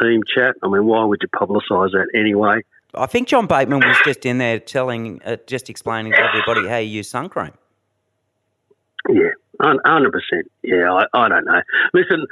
team 0.00 0.22
chat. 0.32 0.54
I 0.62 0.68
mean, 0.68 0.86
why 0.86 1.02
would 1.02 1.20
you 1.22 1.28
publicise 1.28 1.90
that 1.92 2.08
anyway? 2.14 2.60
I 2.94 3.06
think 3.06 3.28
John 3.28 3.46
Bateman 3.46 3.80
was 3.80 3.96
just 4.04 4.26
in 4.26 4.38
there 4.38 4.58
telling, 4.58 5.22
uh, 5.24 5.36
just 5.46 5.70
explaining 5.70 6.12
to 6.12 6.18
everybody 6.18 6.68
how 6.68 6.76
you 6.76 6.90
use 6.90 7.08
sun 7.08 7.28
cream. 7.28 7.52
Yeah, 9.08 9.30
hun- 9.60 9.80
hundred 9.84 10.12
percent. 10.12 10.50
Yeah, 10.62 10.92
I, 10.92 11.06
I 11.14 11.28
don't 11.28 11.44
know. 11.44 11.60
Listen, 11.94 12.26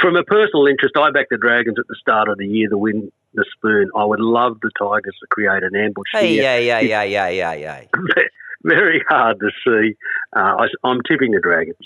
from 0.00 0.16
a 0.16 0.24
personal 0.24 0.66
interest, 0.66 0.96
I 0.96 1.10
backed 1.10 1.30
the 1.30 1.36
Dragons 1.36 1.78
at 1.78 1.86
the 1.88 1.96
start 2.00 2.28
of 2.28 2.38
the 2.38 2.46
year 2.46 2.68
to 2.68 2.78
win 2.78 3.12
the 3.34 3.44
spoon. 3.56 3.90
I 3.94 4.04
would 4.04 4.20
love 4.20 4.58
the 4.62 4.70
Tigers 4.78 5.16
to 5.20 5.26
create 5.30 5.62
an 5.62 5.76
ambush 5.76 6.08
Hey, 6.12 6.34
here. 6.34 6.42
yeah, 6.42 6.80
yeah, 6.80 6.80
yeah, 6.80 7.28
yeah, 7.28 7.52
yeah, 7.52 7.52
yeah. 7.54 7.84
Very 8.64 9.04
hard 9.08 9.38
to 9.38 9.50
see. 9.64 9.94
Uh, 10.34 10.66
I, 10.84 10.90
am 10.90 11.00
tipping 11.08 11.32
the 11.32 11.40
Dragons. 11.40 11.76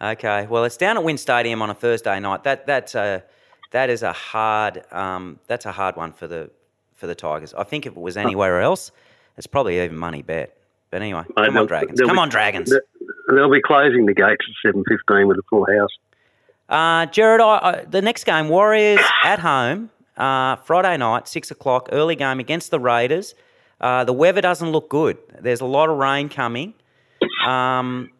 Okay, 0.00 0.46
well, 0.48 0.64
it's 0.64 0.76
down 0.76 0.96
at 0.96 1.02
WIN 1.02 1.16
Stadium 1.18 1.62
on 1.62 1.70
a 1.70 1.74
Thursday 1.74 2.20
night. 2.20 2.44
That 2.44 2.66
that's 2.66 2.94
a 2.94 3.24
that 3.70 3.90
is 3.90 4.02
a 4.02 4.12
hard 4.12 4.84
um, 4.92 5.40
that's 5.46 5.66
a 5.66 5.72
hard 5.72 5.96
one 5.96 6.12
for 6.12 6.28
the 6.28 6.50
for 7.04 7.08
the 7.08 7.14
Tigers. 7.14 7.52
I 7.52 7.64
think 7.64 7.84
if 7.84 7.92
it 7.92 8.00
was 8.00 8.16
anywhere 8.16 8.62
else, 8.62 8.90
it's 9.36 9.46
probably 9.46 9.78
even 9.84 9.96
money 9.98 10.22
bet. 10.22 10.56
But 10.90 11.02
anyway, 11.02 11.24
Mate, 11.36 11.46
come 11.46 11.58
on, 11.58 11.66
Dragons! 11.66 12.00
Come 12.00 12.12
be- 12.16 12.18
on, 12.18 12.28
Dragons! 12.30 12.72
They'll 13.28 13.50
be 13.50 13.60
closing 13.60 14.06
the 14.06 14.14
gates 14.14 14.30
at 14.48 14.54
seven 14.68 14.82
fifteen 14.88 15.26
with 15.28 15.36
a 15.36 15.42
full 15.50 15.66
house. 15.66 15.90
Uh, 16.68 17.04
Jared, 17.12 17.42
I, 17.42 17.58
I, 17.58 17.84
the 17.84 18.00
next 18.00 18.24
game, 18.24 18.48
Warriors 18.48 19.00
at 19.24 19.38
home, 19.40 19.90
uh, 20.16 20.56
Friday 20.56 20.96
night, 20.96 21.28
six 21.28 21.50
o'clock, 21.50 21.90
early 21.92 22.16
game 22.16 22.40
against 22.40 22.70
the 22.70 22.80
Raiders. 22.80 23.34
Uh, 23.82 24.04
the 24.04 24.14
weather 24.14 24.40
doesn't 24.40 24.70
look 24.70 24.88
good. 24.88 25.18
There's 25.40 25.60
a 25.60 25.66
lot 25.66 25.90
of 25.90 25.98
rain 25.98 26.30
coming. 26.30 26.72
Um, 27.46 28.10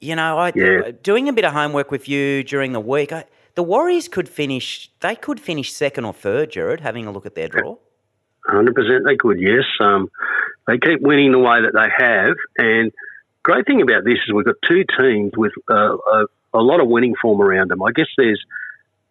you 0.00 0.14
know, 0.14 0.38
I, 0.38 0.52
Yeah. 0.54 0.92
doing 1.02 1.28
a 1.28 1.32
bit 1.32 1.44
of 1.44 1.52
homework 1.52 1.90
with 1.90 2.08
you 2.08 2.44
during 2.44 2.72
the 2.72 2.80
week. 2.80 3.10
I, 3.12 3.24
the 3.54 3.62
Warriors 3.62 4.08
could 4.08 4.28
finish. 4.28 4.90
They 5.00 5.16
could 5.16 5.40
finish 5.40 5.72
second 5.72 6.04
or 6.04 6.12
third. 6.12 6.50
Jared, 6.50 6.80
having 6.80 7.06
a 7.06 7.12
look 7.12 7.26
at 7.26 7.34
their 7.34 7.48
draw. 7.48 7.76
Hundred 8.46 8.74
percent, 8.74 9.04
they 9.06 9.16
could. 9.16 9.40
Yes, 9.40 9.64
um, 9.80 10.10
they 10.66 10.78
keep 10.78 11.00
winning 11.00 11.32
the 11.32 11.38
way 11.38 11.62
that 11.62 11.72
they 11.72 11.88
have, 12.04 12.36
and 12.58 12.92
great 13.42 13.66
thing 13.66 13.80
about 13.80 14.04
this 14.04 14.18
is 14.26 14.34
we've 14.34 14.44
got 14.44 14.56
two 14.66 14.84
teams 14.98 15.32
with 15.36 15.52
uh, 15.70 15.96
a, 15.96 16.26
a 16.52 16.60
lot 16.60 16.80
of 16.80 16.88
winning 16.88 17.14
form 17.20 17.40
around 17.40 17.70
them. 17.70 17.82
I 17.82 17.92
guess 17.92 18.08
there's 18.18 18.42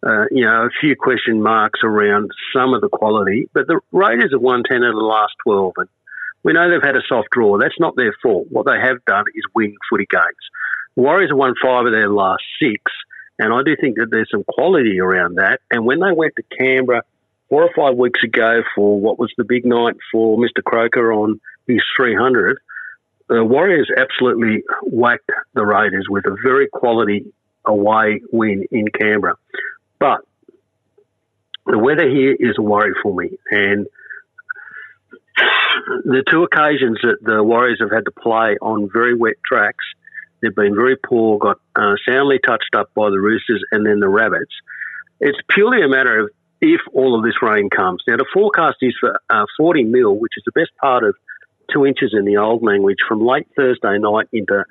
uh, 0.06 0.26
you 0.30 0.44
know 0.44 0.66
a 0.66 0.70
few 0.80 0.94
question 0.94 1.42
marks 1.42 1.80
around 1.82 2.30
some 2.54 2.74
of 2.74 2.80
the 2.80 2.88
quality, 2.88 3.48
but 3.54 3.66
the 3.66 3.80
Raiders 3.90 4.32
have 4.32 4.40
won 4.40 4.62
ten 4.62 4.84
out 4.84 4.90
of 4.90 4.94
the 4.94 5.00
last 5.00 5.32
twelve, 5.42 5.72
and 5.78 5.88
we 6.44 6.52
know 6.52 6.70
they've 6.70 6.82
had 6.82 6.96
a 6.96 7.02
soft 7.08 7.30
draw. 7.32 7.58
That's 7.58 7.80
not 7.80 7.96
their 7.96 8.14
fault. 8.22 8.46
What 8.50 8.66
they 8.66 8.78
have 8.78 9.04
done 9.06 9.24
is 9.34 9.42
win 9.54 9.74
footy 9.90 10.06
games. 10.10 10.24
Warriors 10.94 11.30
have 11.30 11.38
won 11.38 11.54
five 11.60 11.86
of 11.86 11.92
their 11.92 12.08
last 12.08 12.44
six, 12.60 12.80
and 13.38 13.52
I 13.52 13.62
do 13.64 13.76
think 13.80 13.96
that 13.96 14.10
there's 14.10 14.30
some 14.30 14.44
quality 14.44 15.00
around 15.00 15.36
that. 15.36 15.60
And 15.70 15.84
when 15.84 16.00
they 16.00 16.12
went 16.12 16.34
to 16.36 16.56
Canberra 16.56 17.02
four 17.48 17.64
or 17.64 17.70
five 17.74 17.96
weeks 17.96 18.22
ago 18.22 18.62
for 18.74 19.00
what 19.00 19.18
was 19.18 19.32
the 19.36 19.44
big 19.44 19.64
night 19.64 19.96
for 20.12 20.38
Mr. 20.38 20.62
Croker 20.64 21.12
on 21.12 21.40
his 21.66 21.82
300, 21.96 22.58
the 23.28 23.44
Warriors 23.44 23.90
absolutely 23.96 24.62
whacked 24.82 25.30
the 25.54 25.64
Raiders 25.64 26.06
with 26.08 26.26
a 26.26 26.36
very 26.42 26.68
quality 26.68 27.32
away 27.64 28.20
win 28.32 28.66
in 28.70 28.88
Canberra. 28.88 29.36
But 29.98 30.20
the 31.66 31.78
weather 31.78 32.08
here 32.08 32.36
is 32.38 32.56
a 32.58 32.62
worry 32.62 32.92
for 33.02 33.14
me, 33.14 33.30
and 33.50 33.86
the 36.04 36.22
two 36.28 36.42
occasions 36.44 36.98
that 37.02 37.16
the 37.22 37.42
Warriors 37.42 37.78
have 37.80 37.90
had 37.90 38.04
to 38.04 38.10
play 38.10 38.56
on 38.60 38.90
very 38.92 39.14
wet 39.14 39.36
tracks, 39.44 39.84
they've 40.44 40.54
been 40.54 40.74
very 40.74 40.96
poor, 40.96 41.38
got 41.38 41.58
uh, 41.76 41.94
soundly 42.08 42.38
touched 42.38 42.74
up 42.76 42.90
by 42.94 43.10
the 43.10 43.18
Roosters 43.18 43.62
and 43.72 43.86
then 43.86 44.00
the 44.00 44.08
Rabbits. 44.08 44.52
It's 45.20 45.38
purely 45.48 45.82
a 45.82 45.88
matter 45.88 46.20
of 46.20 46.30
if 46.60 46.80
all 46.92 47.16
of 47.18 47.24
this 47.24 47.42
rain 47.42 47.68
comes. 47.70 48.02
Now, 48.06 48.16
the 48.16 48.26
forecast 48.32 48.76
is 48.80 48.94
for 49.00 49.20
uh, 49.30 49.44
40 49.56 49.84
mil, 49.84 50.16
which 50.16 50.32
is 50.36 50.42
the 50.44 50.52
best 50.52 50.70
part 50.80 51.04
of 51.04 51.14
two 51.72 51.86
inches 51.86 52.14
in 52.16 52.24
the 52.24 52.36
old 52.36 52.62
language, 52.62 52.98
from 53.08 53.24
late 53.24 53.46
Thursday 53.56 53.98
night 53.98 54.28
into 54.32 54.64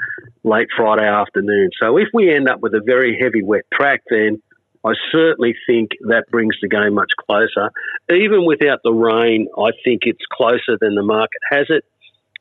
late 0.44 0.68
Friday 0.76 1.08
afternoon. 1.08 1.72
So, 1.82 1.98
if 1.98 2.08
we 2.14 2.34
end 2.34 2.48
up 2.48 2.62
with 2.62 2.74
a 2.74 2.82
very 2.86 3.20
heavy 3.22 3.44
wet 3.44 3.64
track, 3.74 4.02
then 4.10 4.42
I 4.86 4.94
certainly 5.12 5.56
think 5.66 5.92
that 6.02 6.26
brings 6.30 6.56
the 6.62 6.68
game 6.68 6.94
much 6.94 7.12
closer. 7.18 7.72
Even 8.12 8.46
without 8.46 8.80
the 8.84 8.92
rain, 8.92 9.48
I 9.58 9.72
think 9.84 10.02
it's 10.06 10.26
closer 10.32 10.78
than 10.80 10.96
the 10.96 11.04
market 11.04 11.42
has 11.52 11.68
it. 11.70 11.86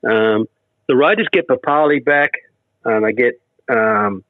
Um, 0.08 0.46
the 0.88 0.96
Raiders 0.96 1.28
get 1.30 1.46
Papalii 1.46 2.04
back, 2.04 2.32
and 2.84 3.04
they 3.04 3.12
get 3.12 3.40
um, 3.70 4.24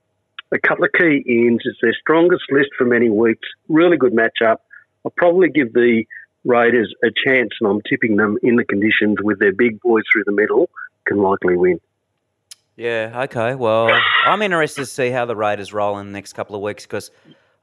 a 0.53 0.59
couple 0.59 0.85
of 0.85 0.91
key 0.93 1.23
ins. 1.27 1.63
It's 1.65 1.79
their 1.83 1.95
strongest 2.01 2.45
list 2.51 2.71
for 2.77 2.85
many 2.85 3.11
weeks. 3.11 3.49
Really 3.69 3.97
good 3.97 4.13
matchup. 4.13 4.57
I'll 5.05 5.13
probably 5.17 5.49
give 5.49 5.73
the 5.73 6.05
Raiders 6.45 6.93
a 7.05 7.09
chance, 7.25 7.51
and 7.61 7.71
I'm 7.71 7.81
tipping 7.89 8.17
them 8.17 8.37
in 8.43 8.57
the 8.57 8.65
conditions 8.65 9.19
with 9.23 9.39
their 9.39 9.53
big 9.53 9.81
boys 9.81 10.03
through 10.13 10.25
the 10.27 10.33
middle 10.33 10.69
can 11.07 11.19
likely 11.19 11.57
win. 11.57 11.81
Yeah. 12.77 13.23
Okay. 13.25 13.55
Well, 13.55 13.91
I'm 14.25 14.43
interested 14.43 14.83
to 14.83 14.87
see 14.87 15.11
how 15.11 15.25
the 15.25 15.37
Raiders 15.37 15.73
roll 15.73 15.99
in 15.99 16.07
the 16.07 16.13
next 16.13 16.33
couple 16.33 16.57
of 16.57 16.63
weeks 16.63 16.85
because 16.85 17.11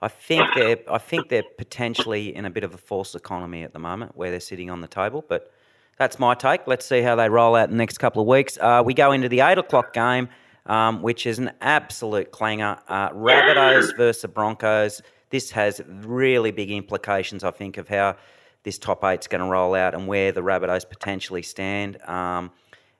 I 0.01 0.07
think 0.07 0.45
they're 0.55 0.77
I 0.89 0.97
think 0.97 1.29
they're 1.29 1.43
potentially 1.57 2.35
in 2.35 2.45
a 2.45 2.49
bit 2.49 2.63
of 2.63 2.73
a 2.73 2.77
false 2.77 3.15
economy 3.15 3.63
at 3.63 3.73
the 3.73 3.79
moment 3.79 4.15
where 4.15 4.29
they're 4.29 4.39
sitting 4.39 4.69
on 4.69 4.81
the 4.81 4.87
table. 4.87 5.25
But 5.27 5.51
that's 5.97 6.19
my 6.19 6.35
take. 6.35 6.67
Let's 6.67 6.85
see 6.85 7.01
how 7.01 7.15
they 7.15 7.27
roll 7.27 7.55
out 7.55 7.65
in 7.65 7.71
the 7.71 7.77
next 7.77 7.97
couple 7.97 8.21
of 8.21 8.27
weeks. 8.27 8.57
Uh, 8.61 8.81
we 8.85 8.93
go 8.93 9.11
into 9.11 9.27
the 9.27 9.41
eight 9.41 9.57
o'clock 9.57 9.93
game, 9.93 10.29
um, 10.69 11.01
which 11.01 11.25
is 11.25 11.39
an 11.39 11.51
absolute 11.59 12.31
clanger. 12.31 12.77
Uh, 12.87 13.09
Rabbitohs 13.09 13.97
versus 13.97 14.21
the 14.21 14.27
Broncos. 14.27 15.01
This 15.31 15.51
has 15.51 15.81
really 15.87 16.51
big 16.51 16.71
implications, 16.71 17.43
I 17.43 17.51
think, 17.51 17.77
of 17.77 17.89
how 17.89 18.15
this 18.63 18.77
top 18.77 19.03
eight's 19.03 19.27
going 19.27 19.41
to 19.41 19.47
roll 19.47 19.73
out 19.73 19.95
and 19.95 20.07
where 20.07 20.31
the 20.31 20.41
Rabbitohs 20.41 20.87
potentially 20.87 21.41
stand. 21.41 21.99
Um, 22.03 22.51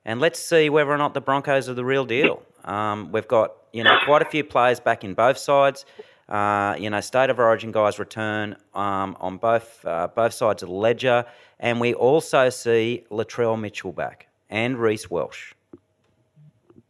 and 0.03 0.19
let's 0.19 0.39
see 0.39 0.69
whether 0.69 0.91
or 0.91 0.97
not 0.97 1.13
the 1.13 1.21
Broncos 1.21 1.69
are 1.69 1.73
the 1.75 1.85
real 1.85 2.05
deal. 2.05 2.41
Um, 2.65 3.11
we've 3.11 3.27
got 3.27 3.53
you 3.71 3.83
know 3.83 3.97
quite 4.03 4.21
a 4.21 4.25
few 4.25 4.43
players 4.43 4.79
back 4.79 5.03
in 5.03 5.13
both 5.13 5.37
sides. 5.37 5.85
Uh, 6.27 6.75
you 6.77 6.89
know, 6.89 7.01
state 7.01 7.29
of 7.29 7.39
origin 7.39 7.71
guys 7.71 7.97
return 7.97 8.55
um, 8.73 9.15
on 9.19 9.37
both 9.37 9.85
uh, 9.85 10.07
both 10.07 10.33
sides 10.33 10.63
of 10.63 10.69
the 10.69 10.75
ledger, 10.75 11.25
and 11.59 11.79
we 11.79 11.93
also 11.93 12.49
see 12.49 13.03
Latrell 13.11 13.59
Mitchell 13.59 13.91
back 13.91 14.27
and 14.49 14.77
Reece 14.77 15.09
Walsh. 15.09 15.53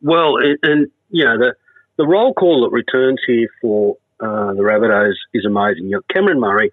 Well, 0.01 0.37
and, 0.37 0.57
and 0.63 0.87
you 1.09 1.25
know 1.25 1.37
the 1.37 1.53
the 1.97 2.07
roll 2.07 2.33
call 2.33 2.63
that 2.63 2.71
returns 2.71 3.19
here 3.27 3.49
for 3.61 3.97
uh, 4.19 4.53
the 4.53 4.61
Rabbitohs 4.61 5.15
is 5.33 5.45
amazing. 5.45 5.89
You've 5.89 6.07
Cameron 6.07 6.39
Murray, 6.39 6.71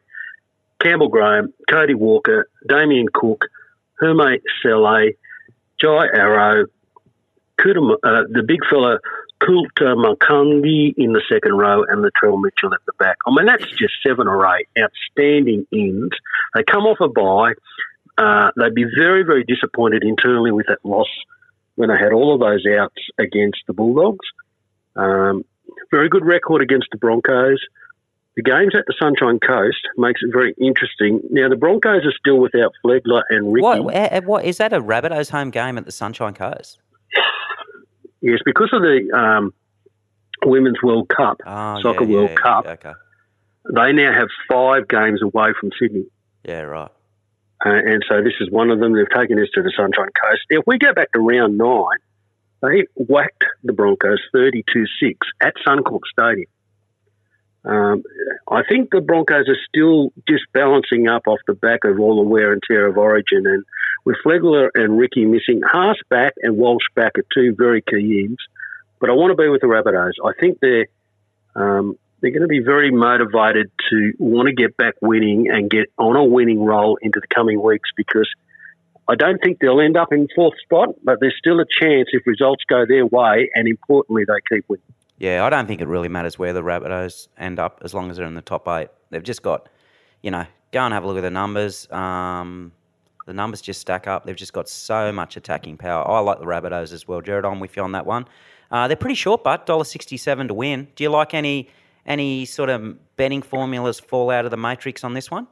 Campbell 0.82 1.08
Graham, 1.08 1.52
Cody 1.70 1.94
Walker, 1.94 2.48
Damien 2.68 3.08
Cook, 3.12 3.44
Hame 4.00 4.40
Sele, 4.62 5.10
Jai 5.80 6.06
Arrow, 6.14 6.66
uh, 7.58 8.22
the 8.30 8.44
big 8.46 8.60
fella 8.70 8.98
Koloamatangi 9.40 10.94
in 10.96 11.12
the 11.12 11.22
second 11.30 11.58
row, 11.58 11.84
and 11.84 12.02
the 12.02 12.10
Latrell 12.22 12.40
Mitchell 12.40 12.72
at 12.72 12.80
the 12.86 12.92
back. 12.98 13.16
I 13.26 13.34
mean, 13.34 13.46
that's 13.46 13.68
just 13.70 13.94
seven 14.06 14.28
or 14.28 14.46
eight 14.54 14.68
outstanding 14.78 15.66
ends. 15.72 16.14
They 16.54 16.62
come 16.62 16.84
off 16.84 16.98
a 17.00 17.08
bye. 17.08 17.52
Uh, 18.18 18.50
they'd 18.56 18.74
be 18.74 18.86
very, 18.96 19.24
very 19.24 19.44
disappointed 19.44 20.02
internally 20.02 20.52
with 20.52 20.66
that 20.68 20.78
loss 20.84 21.08
when 21.76 21.88
they 21.88 21.96
had 21.98 22.12
all 22.12 22.34
of 22.34 22.40
those 22.40 22.64
outs 22.78 23.02
against 23.18 23.60
the 23.66 23.72
Bulldogs. 23.72 24.26
Um, 24.96 25.44
very 25.90 26.08
good 26.08 26.24
record 26.24 26.62
against 26.62 26.88
the 26.90 26.98
Broncos. 26.98 27.60
The 28.36 28.42
games 28.42 28.74
at 28.74 28.84
the 28.86 28.94
Sunshine 28.98 29.38
Coast 29.38 29.78
makes 29.96 30.20
it 30.22 30.30
very 30.32 30.54
interesting. 30.60 31.20
Now 31.30 31.48
the 31.48 31.56
Broncos 31.56 32.04
are 32.04 32.12
still 32.18 32.38
without 32.38 32.72
Flegler 32.84 33.22
and 33.30 33.52
Riki. 33.52 33.62
What, 33.80 33.94
eh, 33.94 34.20
what 34.20 34.44
is 34.44 34.58
that? 34.58 34.72
A 34.74 34.80
Rabbitohs 34.80 35.30
home 35.30 35.50
game 35.50 35.78
at 35.78 35.84
the 35.86 35.92
Sunshine 35.92 36.34
Coast? 36.34 36.78
Yes, 38.20 38.40
because 38.44 38.70
of 38.72 38.82
the 38.82 39.08
um, 39.16 39.54
Women's 40.44 40.82
World 40.82 41.08
Cup, 41.08 41.38
Oh, 41.46 41.80
Soccer 41.80 42.04
yeah, 42.04 42.14
World 42.14 42.30
yeah, 42.30 42.36
Cup, 42.36 42.66
Okay. 42.66 42.92
they 43.74 43.92
now 43.92 44.12
have 44.12 44.28
five 44.50 44.88
games 44.88 45.22
away 45.22 45.48
from 45.58 45.70
Sydney. 45.78 46.06
Yeah. 46.44 46.62
Right. 46.62 46.90
Uh, 47.64 47.70
and 47.70 48.04
so 48.08 48.22
this 48.22 48.34
is 48.40 48.50
one 48.50 48.70
of 48.70 48.80
them. 48.80 48.94
They've 48.94 49.08
taken 49.08 49.38
us 49.40 49.48
to 49.54 49.62
the 49.62 49.72
Sunshine 49.76 50.10
Coast. 50.22 50.42
If 50.50 50.64
we 50.66 50.78
go 50.78 50.92
back 50.92 51.12
to 51.12 51.20
round 51.20 51.56
nine, 51.56 51.98
they 52.62 52.84
whacked 52.94 53.44
the 53.64 53.72
Broncos 53.72 54.20
32 54.32 54.84
6 55.00 55.18
at 55.40 55.54
Suncorp 55.66 56.00
Stadium. 56.10 56.50
Um, 57.64 58.04
I 58.48 58.62
think 58.68 58.90
the 58.90 59.00
Broncos 59.00 59.48
are 59.48 59.56
still 59.68 60.12
just 60.28 60.44
balancing 60.52 61.08
up 61.08 61.22
off 61.26 61.40
the 61.48 61.54
back 61.54 61.84
of 61.84 61.98
all 61.98 62.16
the 62.16 62.28
wear 62.28 62.52
and 62.52 62.62
tear 62.66 62.86
of 62.86 62.96
Origin. 62.96 63.44
And 63.44 63.64
with 64.04 64.16
Flegler 64.24 64.68
and 64.74 64.96
Riki 64.96 65.24
missing, 65.24 65.62
Haas 65.64 65.96
back 66.08 66.34
and 66.42 66.56
Walsh 66.56 66.84
back 66.94 67.18
are 67.18 67.24
two 67.34 67.54
very 67.56 67.82
key 67.82 68.24
ends. 68.24 68.38
But 69.00 69.10
I 69.10 69.14
want 69.14 69.36
to 69.36 69.42
be 69.42 69.48
with 69.48 69.62
the 69.62 69.66
Rabbitohs. 69.66 70.12
I 70.24 70.32
think 70.40 70.58
they're 70.60 70.86
um, 71.56 71.98
they're 72.26 72.32
going 72.32 72.42
to 72.42 72.48
be 72.48 72.58
very 72.58 72.90
motivated 72.90 73.70
to 73.88 74.12
want 74.18 74.48
to 74.48 74.52
get 74.52 74.76
back 74.76 74.94
winning 75.00 75.48
and 75.48 75.70
get 75.70 75.86
on 75.96 76.16
a 76.16 76.24
winning 76.24 76.64
roll 76.64 76.98
into 77.00 77.20
the 77.20 77.26
coming 77.32 77.62
weeks 77.62 77.88
because 77.96 78.28
I 79.08 79.14
don't 79.14 79.40
think 79.40 79.60
they'll 79.60 79.80
end 79.80 79.96
up 79.96 80.12
in 80.12 80.26
fourth 80.34 80.54
spot, 80.60 80.88
but 81.04 81.20
there's 81.20 81.36
still 81.38 81.60
a 81.60 81.64
chance 81.64 82.08
if 82.10 82.26
results 82.26 82.64
go 82.68 82.84
their 82.84 83.06
way 83.06 83.48
and 83.54 83.68
importantly 83.68 84.24
they 84.26 84.56
keep 84.56 84.64
winning. 84.68 84.82
Yeah, 85.18 85.44
I 85.44 85.50
don't 85.50 85.68
think 85.68 85.80
it 85.80 85.86
really 85.86 86.08
matters 86.08 86.36
where 86.36 86.52
the 86.52 86.62
Rabbitohs 86.62 87.28
end 87.38 87.60
up 87.60 87.80
as 87.84 87.94
long 87.94 88.10
as 88.10 88.16
they're 88.16 88.26
in 88.26 88.34
the 88.34 88.42
top 88.42 88.66
eight. 88.66 88.88
They've 89.10 89.22
just 89.22 89.42
got, 89.42 89.68
you 90.20 90.32
know, 90.32 90.46
go 90.72 90.80
and 90.80 90.92
have 90.92 91.04
a 91.04 91.06
look 91.06 91.18
at 91.18 91.22
the 91.22 91.30
numbers. 91.30 91.88
Um, 91.92 92.72
the 93.26 93.34
numbers 93.34 93.60
just 93.60 93.80
stack 93.80 94.08
up. 94.08 94.26
They've 94.26 94.34
just 94.34 94.52
got 94.52 94.68
so 94.68 95.12
much 95.12 95.36
attacking 95.36 95.76
power. 95.76 96.06
I 96.10 96.18
like 96.18 96.40
the 96.40 96.46
Rabbitohs 96.46 96.92
as 96.92 97.06
well. 97.06 97.20
Jared, 97.20 97.44
I'm 97.44 97.60
with 97.60 97.76
you 97.76 97.84
on 97.84 97.92
that 97.92 98.04
one. 98.04 98.26
Uh, 98.68 98.88
they're 98.88 98.96
pretty 98.96 99.14
short, 99.14 99.44
but 99.44 99.64
$1.67 99.64 100.48
to 100.48 100.54
win. 100.54 100.88
Do 100.96 101.04
you 101.04 101.10
like 101.10 101.32
any 101.32 101.68
any 102.06 102.44
sort 102.44 102.70
of 102.70 102.96
betting 103.16 103.42
formulas 103.42 104.00
fall 104.00 104.30
out 104.30 104.44
of 104.44 104.50
the 104.50 104.56
matrix 104.56 105.04
on 105.04 105.14
this 105.14 105.30
one? 105.30 105.46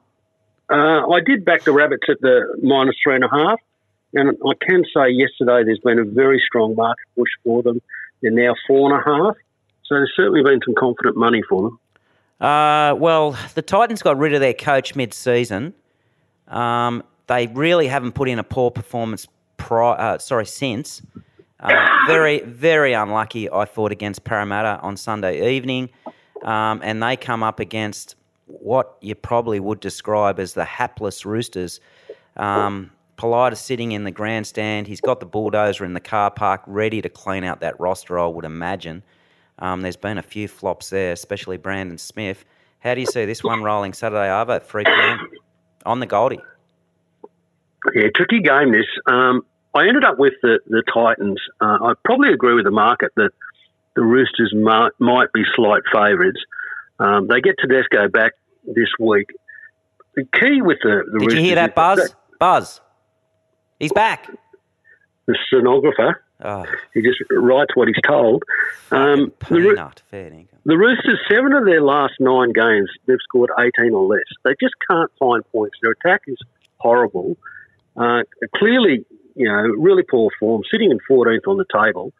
Uh, 0.70 1.06
I 1.08 1.20
did 1.20 1.44
back 1.44 1.64
the 1.64 1.72
Rabbits 1.72 2.04
at 2.08 2.20
the 2.20 2.58
minus 2.62 2.96
three 3.02 3.16
and 3.16 3.24
a 3.24 3.28
half, 3.28 3.58
and 4.14 4.30
I 4.30 4.52
can 4.66 4.84
say 4.94 5.10
yesterday 5.10 5.62
there's 5.64 5.80
been 5.84 5.98
a 5.98 6.04
very 6.04 6.42
strong 6.46 6.74
market 6.74 7.04
push 7.16 7.30
for 7.42 7.62
them. 7.62 7.82
They're 8.22 8.30
now 8.30 8.54
four 8.66 8.90
and 8.90 9.00
a 9.00 9.04
half, 9.04 9.36
so 9.84 9.96
there's 9.96 10.12
certainly 10.16 10.42
been 10.42 10.60
some 10.64 10.74
confident 10.78 11.16
money 11.16 11.42
for 11.48 11.62
them. 11.62 11.78
Uh, 12.40 12.94
well, 12.94 13.36
the 13.54 13.62
Titans 13.62 14.02
got 14.02 14.18
rid 14.18 14.32
of 14.34 14.40
their 14.40 14.54
coach 14.54 14.94
mid-season. 14.94 15.74
Um, 16.48 17.02
they 17.26 17.46
really 17.48 17.86
haven't 17.86 18.12
put 18.12 18.28
in 18.28 18.38
a 18.38 18.44
poor 18.44 18.70
performance. 18.70 19.26
Pri- 19.56 19.92
uh, 19.92 20.18
sorry, 20.18 20.46
since 20.46 21.00
uh, 21.60 21.88
very, 22.06 22.40
very 22.40 22.92
unlucky. 22.92 23.50
I 23.50 23.64
thought 23.64 23.92
against 23.92 24.24
Parramatta 24.24 24.80
on 24.82 24.96
Sunday 24.96 25.56
evening, 25.56 25.90
um, 26.44 26.80
and 26.84 27.02
they 27.02 27.16
come 27.16 27.42
up 27.42 27.60
against 27.60 28.16
what 28.46 28.96
you 29.00 29.14
probably 29.14 29.58
would 29.58 29.80
describe 29.80 30.38
as 30.38 30.54
the 30.54 30.64
hapless 30.64 31.24
Roosters. 31.24 31.80
Um, 32.36 32.90
Politis 33.16 33.58
sitting 33.58 33.92
in 33.92 34.04
the 34.04 34.10
grandstand. 34.10 34.86
He's 34.86 35.00
got 35.00 35.20
the 35.20 35.26
bulldozer 35.26 35.84
in 35.84 35.94
the 35.94 36.00
car 36.00 36.30
park 36.30 36.62
ready 36.66 37.00
to 37.00 37.08
clean 37.08 37.44
out 37.44 37.60
that 37.60 37.78
roster, 37.78 38.18
I 38.18 38.26
would 38.26 38.44
imagine. 38.44 39.02
Um, 39.60 39.82
there's 39.82 39.96
been 39.96 40.18
a 40.18 40.22
few 40.22 40.48
flops 40.48 40.90
there, 40.90 41.12
especially 41.12 41.56
Brandon 41.56 41.96
Smith. 41.96 42.44
How 42.80 42.94
do 42.94 43.00
you 43.00 43.06
see 43.06 43.24
this 43.24 43.42
one 43.42 43.62
rolling 43.62 43.92
Saturday 43.92 44.28
Arvo 44.28 44.56
at 44.56 44.68
3 44.68 44.84
p.m. 44.84 45.30
on 45.86 46.00
the 46.00 46.06
Goldie? 46.06 46.40
Yeah, 47.94 48.08
tricky 48.14 48.40
game 48.40 48.72
this. 48.72 48.86
Um, 49.06 49.44
I 49.74 49.86
ended 49.86 50.04
up 50.04 50.18
with 50.18 50.34
the, 50.42 50.58
the 50.66 50.82
Titans. 50.92 51.40
Uh, 51.60 51.78
I 51.80 51.92
probably 52.04 52.32
agree 52.32 52.54
with 52.54 52.64
the 52.64 52.70
market 52.70 53.12
that 53.16 53.30
the 53.96 54.02
Roosters 54.02 54.52
might, 54.54 54.90
might 54.98 55.32
be 55.32 55.42
slight 55.54 55.82
favourites. 55.92 56.40
Um, 56.98 57.26
they 57.28 57.40
get 57.40 57.56
Tedesco 57.60 58.08
back 58.08 58.32
this 58.64 58.88
week. 58.98 59.30
The 60.16 60.24
key 60.40 60.62
with 60.62 60.78
the, 60.82 61.02
the 61.12 61.18
Did 61.18 61.24
Roosters 61.26 61.34
you 61.34 61.40
hear 61.40 61.54
that, 61.56 61.74
Buzz? 61.74 62.14
Buzz. 62.38 62.80
He's 63.78 63.92
back. 63.92 64.30
The 65.26 65.36
stenographer, 65.46 66.24
Oh, 66.42 66.66
he 66.92 67.00
just 67.00 67.18
writes 67.30 67.74
what 67.74 67.88
he's 67.88 68.00
told. 68.06 68.42
Um, 68.90 69.32
the, 69.48 69.56
dinkum. 70.12 70.48
the 70.64 70.76
Roosters, 70.76 71.18
seven 71.30 71.52
of 71.52 71.64
their 71.64 71.80
last 71.80 72.14
nine 72.20 72.52
games, 72.52 72.90
they've 73.06 73.16
scored 73.22 73.50
18 73.58 73.94
or 73.94 74.06
less. 74.06 74.24
They 74.44 74.54
just 74.60 74.74
can't 74.90 75.10
find 75.18 75.42
points. 75.52 75.76
Their 75.80 75.92
attack 75.92 76.22
is 76.26 76.36
horrible. 76.78 77.36
Uh, 77.96 78.22
clearly, 78.56 79.06
you 79.36 79.48
know, 79.48 79.62
really 79.78 80.02
poor 80.02 80.30
form, 80.38 80.62
sitting 80.70 80.90
in 80.90 80.98
14th 81.08 81.46
on 81.46 81.56
the 81.56 81.64
table 81.72 82.12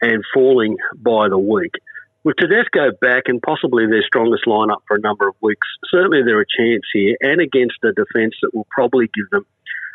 and 0.00 0.22
falling 0.32 0.76
by 0.96 1.28
the 1.28 1.38
week. 1.38 1.74
With 2.22 2.36
Tedesco 2.36 2.90
back 3.00 3.24
and 3.26 3.40
possibly 3.40 3.86
their 3.86 4.02
strongest 4.02 4.44
lineup 4.46 4.82
for 4.86 4.96
a 4.96 5.00
number 5.00 5.26
of 5.26 5.34
weeks, 5.40 5.66
certainly 5.90 6.22
they're 6.22 6.40
a 6.40 6.56
chance 6.58 6.84
here 6.92 7.16
and 7.20 7.40
against 7.40 7.82
a 7.82 7.92
defence 7.92 8.34
that 8.42 8.54
will 8.54 8.66
probably 8.70 9.08
give 9.14 9.30
them 9.30 9.46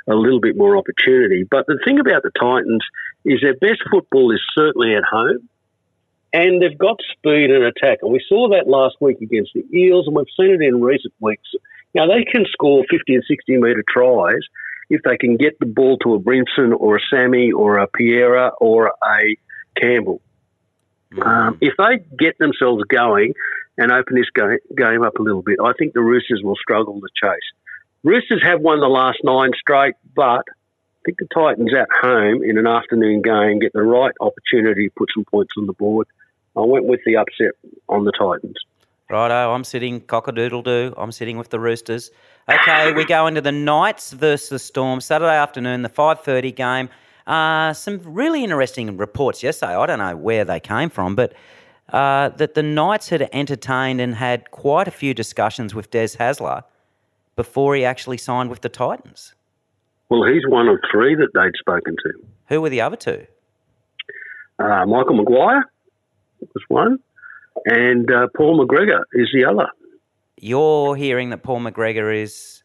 a 0.07 0.15
little 0.15 0.39
bit 0.39 0.57
more 0.57 0.77
opportunity. 0.77 1.43
But 1.43 1.67
the 1.67 1.79
thing 1.85 1.99
about 1.99 2.23
the 2.23 2.31
Titans 2.39 2.83
is 3.25 3.41
their 3.41 3.55
best 3.55 3.81
football 3.91 4.31
is 4.31 4.41
certainly 4.55 4.95
at 4.95 5.03
home 5.03 5.47
and 6.35 6.61
they've 6.61 6.77
got 6.77 6.97
speed 7.13 7.49
and 7.49 7.63
attack. 7.63 7.99
And 8.01 8.11
we 8.11 8.23
saw 8.27 8.49
that 8.49 8.67
last 8.67 8.95
week 8.99 9.21
against 9.21 9.51
the 9.53 9.63
Eels, 9.73 10.05
and 10.05 10.15
we've 10.15 10.25
seen 10.37 10.51
it 10.53 10.61
in 10.61 10.81
recent 10.81 11.13
weeks. 11.21 11.47
Now, 11.93 12.07
they 12.07 12.25
can 12.25 12.45
score 12.51 12.83
50 12.91 13.15
and 13.15 13.23
60 13.25 13.57
metre 13.57 13.83
tries 13.87 14.41
if 14.89 15.01
they 15.03 15.17
can 15.17 15.37
get 15.37 15.57
the 15.59 15.65
ball 15.65 15.97
to 15.99 16.13
a 16.13 16.19
Brimson 16.19 16.73
or 16.77 16.97
a 16.97 16.99
Sami 17.09 17.53
or 17.53 17.77
a 17.77 17.87
Piera 17.87 18.51
or 18.59 18.87
a 18.87 19.37
Campbell. 19.79 20.21
Um, 21.21 21.57
if 21.61 21.73
they 21.77 22.03
get 22.17 22.37
themselves 22.39 22.83
going 22.85 23.33
and 23.77 23.91
open 23.91 24.15
this 24.15 24.29
ga- 24.33 24.59
game 24.75 25.03
up 25.03 25.17
a 25.17 25.21
little 25.21 25.41
bit, 25.41 25.59
I 25.63 25.73
think 25.77 25.93
the 25.93 26.01
Roosters 26.01 26.41
will 26.43 26.55
struggle 26.55 26.99
to 26.99 27.07
chase. 27.21 27.39
Roosters 28.03 28.41
have 28.43 28.61
won 28.61 28.79
the 28.79 28.87
last 28.87 29.19
nine 29.23 29.51
straight, 29.59 29.95
but 30.15 30.43
I 30.45 31.01
think 31.05 31.17
the 31.19 31.27
Titans 31.33 31.71
at 31.73 31.87
home 32.01 32.43
in 32.43 32.57
an 32.57 32.67
afternoon 32.67 33.21
game 33.21 33.59
get 33.59 33.73
the 33.73 33.83
right 33.83 34.13
opportunity 34.19 34.89
to 34.89 34.93
put 34.95 35.09
some 35.13 35.25
points 35.25 35.53
on 35.57 35.67
the 35.67 35.73
board. 35.73 36.07
I 36.55 36.61
went 36.61 36.85
with 36.85 37.01
the 37.05 37.17
upset 37.17 37.53
on 37.89 38.05
the 38.05 38.11
Titans. 38.11 38.57
Righto, 39.09 39.51
I'm 39.53 39.63
sitting 39.63 40.01
cock-a-doodle 40.01 40.63
doo. 40.63 40.93
I'm 40.97 41.11
sitting 41.11 41.37
with 41.37 41.49
the 41.49 41.59
Roosters. 41.59 42.09
Okay, 42.49 42.91
we 42.93 43.05
go 43.05 43.27
into 43.27 43.41
the 43.41 43.51
Knights 43.51 44.13
versus 44.13 44.49
the 44.49 44.59
Storm 44.59 44.99
Saturday 44.99 45.35
afternoon, 45.35 45.83
the 45.83 45.89
5:30 45.89 46.51
game. 46.51 46.89
Uh, 47.27 47.73
some 47.73 47.99
really 48.03 48.43
interesting 48.43 48.97
reports 48.97 49.41
yesterday. 49.41 49.75
I 49.75 49.85
don't 49.85 49.99
know 49.99 50.15
where 50.15 50.45
they 50.45 50.59
came 50.59 50.89
from, 50.89 51.15
but 51.15 51.33
uh, 51.89 52.29
that 52.29 52.53
the 52.53 52.63
Knights 52.63 53.09
had 53.09 53.27
entertained 53.33 53.99
and 53.99 54.15
had 54.15 54.51
quite 54.51 54.87
a 54.87 54.91
few 54.91 55.13
discussions 55.13 55.73
with 55.73 55.89
Des 55.89 56.09
Hasler 56.19 56.63
before 57.35 57.75
he 57.75 57.83
actually 57.83 58.17
signed 58.17 58.49
with 58.49 58.61
the 58.61 58.69
Titans. 58.69 59.33
Well, 60.09 60.23
he's 60.31 60.43
one 60.47 60.67
of 60.67 60.77
three 60.91 61.15
that 61.15 61.29
they'd 61.33 61.57
spoken 61.59 61.95
to. 62.03 62.13
Who 62.49 62.61
were 62.61 62.69
the 62.69 62.81
other 62.81 62.95
two? 62.95 63.25
Uh, 64.59 64.85
Michael 64.85 65.15
Maguire 65.15 65.65
was 66.39 66.63
one, 66.67 66.99
and 67.65 68.09
uh, 68.11 68.27
Paul 68.37 68.63
McGregor 68.65 69.01
is 69.13 69.29
the 69.33 69.45
other. 69.45 69.67
You're 70.39 70.95
hearing 70.95 71.31
that 71.31 71.41
Paul 71.43 71.59
McGregor 71.61 72.15
is 72.15 72.63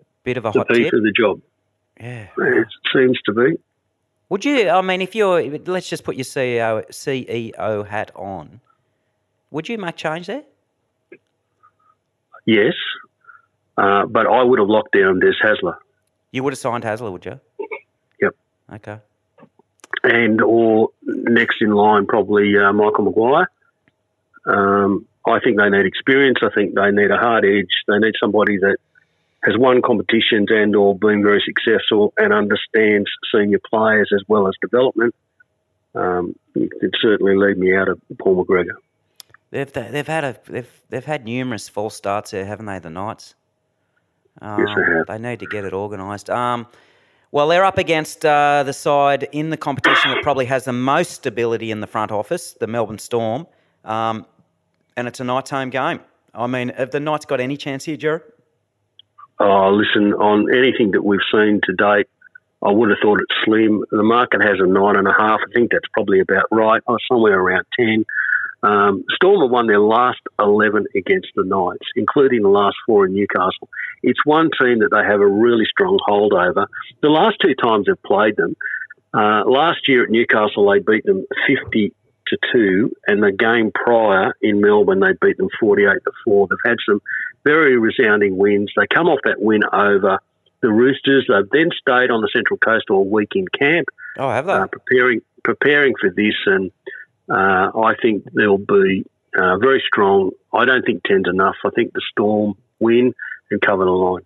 a 0.00 0.04
bit 0.24 0.38
of 0.38 0.46
a 0.46 0.52
The 0.52 0.60
hot 0.60 0.68
piece 0.68 0.84
tip. 0.86 0.94
of 0.94 1.02
the 1.02 1.12
job. 1.12 1.40
Yeah. 2.00 2.28
It 2.38 2.66
seems 2.94 3.18
to 3.26 3.32
be. 3.32 3.58
Would 4.30 4.44
you? 4.44 4.68
I 4.68 4.80
mean, 4.80 5.02
if 5.02 5.14
you're, 5.14 5.58
let's 5.66 5.88
just 5.88 6.04
put 6.04 6.16
your 6.16 6.24
CEO 6.24 6.84
CEO 6.90 7.86
hat 7.86 8.10
on. 8.16 8.60
Would 9.50 9.68
you 9.68 9.78
make 9.78 9.96
change 9.96 10.26
there? 10.26 10.42
Yes, 12.46 12.74
uh, 13.78 14.06
but 14.06 14.26
I 14.26 14.42
would 14.42 14.58
have 14.58 14.68
locked 14.68 14.92
down 14.92 15.20
Des 15.20 15.34
Hasler. 15.42 15.76
You 16.32 16.42
would 16.42 16.52
have 16.52 16.58
signed 16.58 16.84
Hasler, 16.84 17.12
would 17.12 17.24
you? 17.24 17.40
Yep. 18.20 18.36
Okay. 18.74 18.98
and 20.02 20.42
or 20.42 20.90
next 21.04 21.62
in 21.62 21.70
line 21.70 22.06
probably 22.06 22.56
uh, 22.58 22.72
Michael 22.72 23.04
Maguire. 23.04 23.48
Um, 24.46 25.06
I 25.26 25.40
think 25.40 25.56
they 25.58 25.70
need 25.70 25.86
experience. 25.86 26.38
I 26.42 26.50
think 26.54 26.74
they 26.74 26.90
need 26.90 27.10
a 27.10 27.16
hard 27.16 27.44
edge. 27.46 27.70
They 27.88 27.98
need 27.98 28.14
somebody 28.20 28.58
that 28.58 28.76
has 29.44 29.56
won 29.58 29.82
competitions 29.82 30.48
and 30.50 30.74
or 30.74 30.96
been 30.96 31.22
very 31.22 31.42
successful 31.44 32.14
and 32.16 32.32
understands 32.32 33.08
senior 33.32 33.60
players 33.70 34.10
as 34.14 34.22
well 34.26 34.48
as 34.48 34.54
development. 34.60 35.14
Um, 35.94 36.34
it 36.54 36.70
could 36.80 36.94
certainly 37.00 37.36
lead 37.36 37.58
me 37.58 37.74
out 37.76 37.88
of 37.88 38.00
Paul 38.18 38.44
McGregor. 38.44 38.74
They've 39.50 39.72
they've 39.72 40.06
had 40.06 40.24
a 40.24 40.36
they've 40.48 40.82
they've 40.88 41.04
had 41.04 41.24
numerous 41.24 41.68
false 41.68 41.94
starts 41.94 42.32
there, 42.32 42.44
haven't 42.44 42.66
they? 42.66 42.78
The 42.80 42.90
Knights. 42.90 43.34
Um, 44.40 44.58
Yes, 44.58 44.68
they 44.76 44.96
have. 44.96 45.06
They 45.06 45.28
need 45.28 45.40
to 45.40 45.46
get 45.46 45.64
it 45.64 45.72
organised. 45.72 46.28
Um, 46.28 46.66
well, 47.30 47.48
they're 47.48 47.64
up 47.64 47.78
against 47.78 48.24
uh, 48.24 48.62
the 48.64 48.72
side 48.72 49.28
in 49.32 49.50
the 49.50 49.56
competition 49.56 50.10
that 50.12 50.22
probably 50.22 50.46
has 50.46 50.64
the 50.64 50.72
most 50.72 51.12
stability 51.12 51.70
in 51.70 51.80
the 51.80 51.86
front 51.86 52.10
office, 52.10 52.52
the 52.54 52.66
Melbourne 52.66 52.98
Storm, 52.98 53.46
um, 53.84 54.26
and 54.96 55.06
it's 55.06 55.20
a 55.20 55.24
Knights 55.24 55.50
home 55.50 55.70
game. 55.70 56.00
I 56.32 56.46
mean, 56.46 56.70
have 56.70 56.90
the 56.90 57.00
Knights 57.00 57.24
got 57.24 57.40
any 57.40 57.56
chance 57.56 57.84
here, 57.84 57.96
Jared? 57.96 58.22
Oh, 59.40 59.70
listen, 59.70 60.14
on 60.14 60.46
anything 60.54 60.92
that 60.92 61.02
we've 61.02 61.20
seen 61.32 61.60
to 61.64 61.72
date, 61.72 62.08
I 62.62 62.70
would 62.70 62.90
have 62.90 62.98
thought 63.02 63.20
it's 63.20 63.44
slim. 63.44 63.84
The 63.90 64.02
market 64.02 64.42
has 64.42 64.58
a 64.60 64.66
nine 64.66 64.96
and 64.96 65.08
a 65.08 65.12
half. 65.12 65.40
I 65.40 65.52
think 65.52 65.70
that's 65.70 65.88
probably 65.92 66.20
about 66.20 66.44
right. 66.50 66.82
Or 66.86 66.98
somewhere 67.10 67.38
around 67.38 67.66
ten. 67.78 68.04
Um, 68.62 69.04
Storm 69.14 69.42
have 69.42 69.50
won 69.50 69.66
their 69.66 69.80
last 69.80 70.20
eleven 70.38 70.86
against 70.96 71.28
the 71.36 71.44
Knights, 71.44 71.86
including 71.96 72.42
the 72.42 72.48
last 72.48 72.76
four 72.86 73.04
in 73.04 73.12
Newcastle. 73.12 73.68
It's 74.02 74.24
one 74.24 74.50
team 74.58 74.78
that 74.78 74.90
they 74.90 75.04
have 75.04 75.20
a 75.20 75.26
really 75.26 75.66
strong 75.66 75.98
hold 76.06 76.32
over. 76.32 76.66
The 77.02 77.10
last 77.10 77.36
two 77.42 77.54
times 77.54 77.86
they've 77.86 78.02
played 78.04 78.36
them, 78.36 78.56
uh, 79.12 79.42
last 79.46 79.86
year 79.86 80.04
at 80.04 80.10
Newcastle 80.10 80.70
they 80.70 80.78
beat 80.78 81.04
them 81.04 81.26
fifty 81.46 81.92
to 82.34 82.38
two, 82.52 82.92
and 83.06 83.22
the 83.22 83.32
game 83.32 83.70
prior 83.74 84.34
in 84.42 84.60
Melbourne 84.60 85.00
they 85.00 85.12
beat 85.20 85.36
them 85.36 85.48
forty-eight 85.60 86.02
to 86.04 86.12
four. 86.24 86.46
They've 86.48 86.70
had 86.70 86.76
some 86.86 87.00
very 87.44 87.76
resounding 87.78 88.36
wins. 88.36 88.72
They 88.76 88.86
come 88.86 89.06
off 89.08 89.20
that 89.24 89.40
win 89.40 89.62
over 89.72 90.18
the 90.60 90.70
Roosters. 90.70 91.26
They've 91.28 91.48
then 91.52 91.70
stayed 91.78 92.10
on 92.10 92.20
the 92.22 92.28
Central 92.32 92.58
Coast 92.58 92.86
all 92.90 93.08
week 93.08 93.32
in 93.34 93.46
camp, 93.48 93.88
Oh, 94.18 94.30
have 94.30 94.46
they? 94.46 94.52
uh, 94.52 94.66
preparing 94.66 95.20
preparing 95.42 95.94
for 96.00 96.10
this, 96.10 96.34
and 96.46 96.70
uh, 97.30 97.70
I 97.78 97.94
think 98.00 98.24
they'll 98.32 98.58
be 98.58 99.04
uh, 99.38 99.58
very 99.58 99.82
strong. 99.86 100.30
I 100.52 100.64
don't 100.64 100.84
think 100.84 101.02
ten's 101.04 101.28
enough. 101.28 101.56
I 101.64 101.70
think 101.74 101.92
the 101.92 102.02
Storm 102.12 102.54
win 102.80 103.12
and 103.50 103.60
cover 103.60 103.84
the 103.84 103.90
line. 103.90 104.22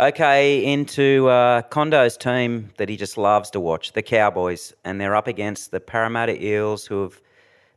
Okay, 0.00 0.64
into 0.64 1.26
uh, 1.26 1.62
Condo's 1.62 2.16
team 2.16 2.70
that 2.76 2.88
he 2.88 2.96
just 2.96 3.18
loves 3.18 3.50
to 3.50 3.58
watch, 3.58 3.94
the 3.94 4.02
Cowboys, 4.02 4.72
and 4.84 5.00
they're 5.00 5.16
up 5.16 5.26
against 5.26 5.72
the 5.72 5.80
Parramatta 5.80 6.40
Eels, 6.40 6.86
who 6.86 7.02
have 7.02 7.20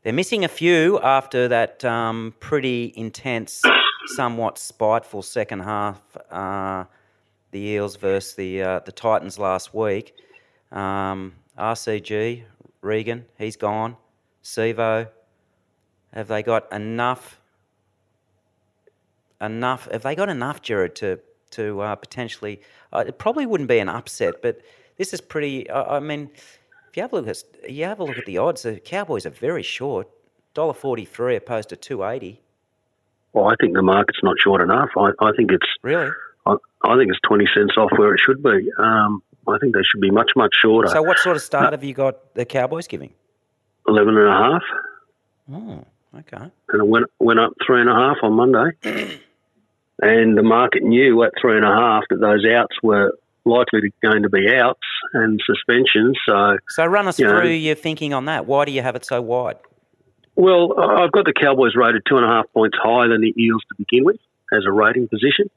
they're 0.04 0.14
missing 0.14 0.46
a 0.46 0.48
few 0.48 1.00
after 1.00 1.48
that 1.48 1.84
um, 1.84 2.36
pretty 2.40 2.94
intense, 2.96 3.64
somewhat 4.06 4.60
spiteful 4.60 5.24
second 5.24 5.62
half. 5.62 6.00
Uh, 6.30 6.84
the 7.50 7.60
Eels 7.60 7.96
versus 7.96 8.36
the 8.36 8.62
uh, 8.62 8.80
the 8.82 8.92
Titans 8.92 9.40
last 9.40 9.74
week. 9.74 10.14
Um, 10.72 11.34
RCG 11.58 12.44
Regan, 12.82 13.26
he's 13.40 13.56
gone. 13.56 13.98
Sivo, 14.44 15.08
have 16.14 16.28
they 16.28 16.44
got 16.44 16.72
enough? 16.72 17.42
Enough? 19.42 19.88
Have 19.92 20.04
they 20.04 20.14
got 20.14 20.30
enough, 20.30 20.62
Jared, 20.62 20.96
to 20.98 21.20
to 21.52 21.82
uh, 21.82 21.96
potentially? 21.96 22.62
Uh, 22.94 23.04
it 23.08 23.18
probably 23.18 23.46
wouldn't 23.46 23.70
be 23.70 23.80
an 23.80 23.90
upset, 23.90 24.42
but 24.42 24.62
this 24.98 25.14
is 25.14 25.22
pretty. 25.22 25.70
I 25.70 25.98
I 25.98 26.00
mean, 26.00 26.30
if 26.90 26.96
you 26.98 27.02
have 27.04 27.14
a 27.14 27.18
look 27.18 27.28
at 27.28 27.44
you 27.72 27.86
have 27.86 28.00
a 28.00 28.04
look 28.04 28.18
at 28.18 28.26
the 28.26 28.38
odds, 28.38 28.64
the 28.64 28.80
Cowboys 28.80 29.26
are 29.26 29.30
very 29.32 29.64
short, 29.64 30.08
dollar 30.54 30.74
forty 30.74 31.06
three 31.06 31.36
opposed 31.36 31.70
to 31.70 31.76
two 31.76 32.04
eighty. 32.04 32.42
Well, 33.34 33.46
I 33.48 33.56
think 33.62 33.74
the 33.76 33.82
market's 33.82 34.20
not 34.24 34.36
short 34.44 34.62
enough. 34.62 34.90
I, 34.98 35.12
I 35.22 35.32
think 35.38 35.52
it's 35.52 35.66
Really? 35.84 36.12
I, 36.46 36.56
I 36.84 36.98
think 36.98 37.10
it's 37.12 37.20
twenty 37.26 37.46
cents 37.56 37.74
off 37.78 37.90
where 37.98 38.14
it 38.14 38.20
should 38.26 38.44
be. 38.44 38.70
Um, 38.78 39.24
I 39.48 39.58
think 39.60 39.74
they 39.74 39.84
should 39.84 40.02
be 40.02 40.12
much 40.12 40.32
much 40.36 40.54
shorter. 40.62 40.90
So, 40.90 41.02
what 41.02 41.18
sort 41.20 41.36
of 41.36 41.42
start 41.42 41.72
have 41.74 41.84
you 41.84 41.94
got 41.94 42.34
the 42.36 42.46
Cowboys 42.46 42.88
giving? 42.88 43.14
Eleven 43.88 44.16
and 44.18 44.28
a 44.28 44.32
half, 44.32 44.62
Oh, 45.52 45.86
okay. 46.20 46.52
and 46.70 46.82
it 46.82 46.88
went 46.88 47.08
went 47.20 47.40
up 47.40 47.54
three 47.66 47.82
and 47.82 47.90
a 47.90 47.94
half 47.96 48.18
on 48.22 48.34
Monday. 48.34 48.72
and 50.02 50.38
the 50.38 50.44
market 50.44 50.84
knew 50.84 51.24
at 51.24 51.32
three 51.40 51.56
and 51.56 51.66
a 51.66 51.70
half 51.74 52.04
that 52.10 52.20
those 52.20 52.46
outs 52.46 52.76
were 52.84 53.14
likely 53.46 53.82
to, 53.82 53.90
going 54.04 54.24
to 54.24 54.30
be 54.30 54.54
outs 54.54 54.80
and 55.14 55.40
suspensions. 55.46 56.18
So, 56.28 56.58
So 56.70 56.86
run 56.86 57.08
us 57.08 57.20
You 57.20 57.26
know- 57.28 57.40
through 57.40 57.50
your 57.52 57.76
thinking 57.76 58.14
on 58.14 58.26
that. 58.26 58.46
Why 58.46 58.66
do 58.66 58.72
you 58.72 58.82
have 58.82 58.96
it 58.96 59.06
so 59.06 59.22
wide? 59.22 59.58
well, 60.36 60.80
I've 60.80 61.12
got 61.12 61.26
the 61.26 61.34
Cowboys 61.34 61.76
rated 61.76 62.04
two 62.08 62.16
and 62.18 62.26
a 62.26 62.28
half 62.30 62.46
points 62.54 62.78
higher 62.82 63.10
than 63.10 63.22
the 63.22 63.34
Eels 63.38 63.62
to 63.70 63.76
begin 63.78 64.06
with 64.06 64.18
as 64.54 64.64
a 64.66 64.72
rating 64.72 65.08
position. 65.08 65.50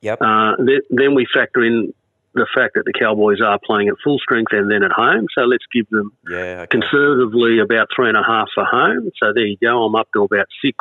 Yep. 0.00 0.18
Uh, 0.20 0.56
th- 0.56 0.82
then 0.90 1.14
we 1.14 1.26
factor 1.32 1.62
in 1.62 1.92
the 2.34 2.46
fact 2.54 2.74
that 2.74 2.84
the 2.86 2.92
Cowboys 2.98 3.40
are 3.44 3.58
playing 3.64 3.88
at 3.88 3.94
full 4.02 4.18
strength 4.18 4.52
and 4.52 4.70
then 4.70 4.82
at 4.82 4.90
home. 4.90 5.26
So 5.36 5.44
let's 5.44 5.64
give 5.72 5.86
them 5.90 6.12
yeah. 6.28 6.62
Okay. 6.64 6.78
conservatively 6.80 7.58
about 7.60 7.88
three 7.94 8.08
and 8.08 8.16
a 8.16 8.22
half 8.26 8.48
for 8.54 8.64
home. 8.64 9.10
So 9.22 9.32
there 9.34 9.44
you 9.46 9.58
go. 9.62 9.84
I'm 9.84 9.94
up 9.94 10.08
to 10.14 10.22
about 10.24 10.46
six, 10.64 10.76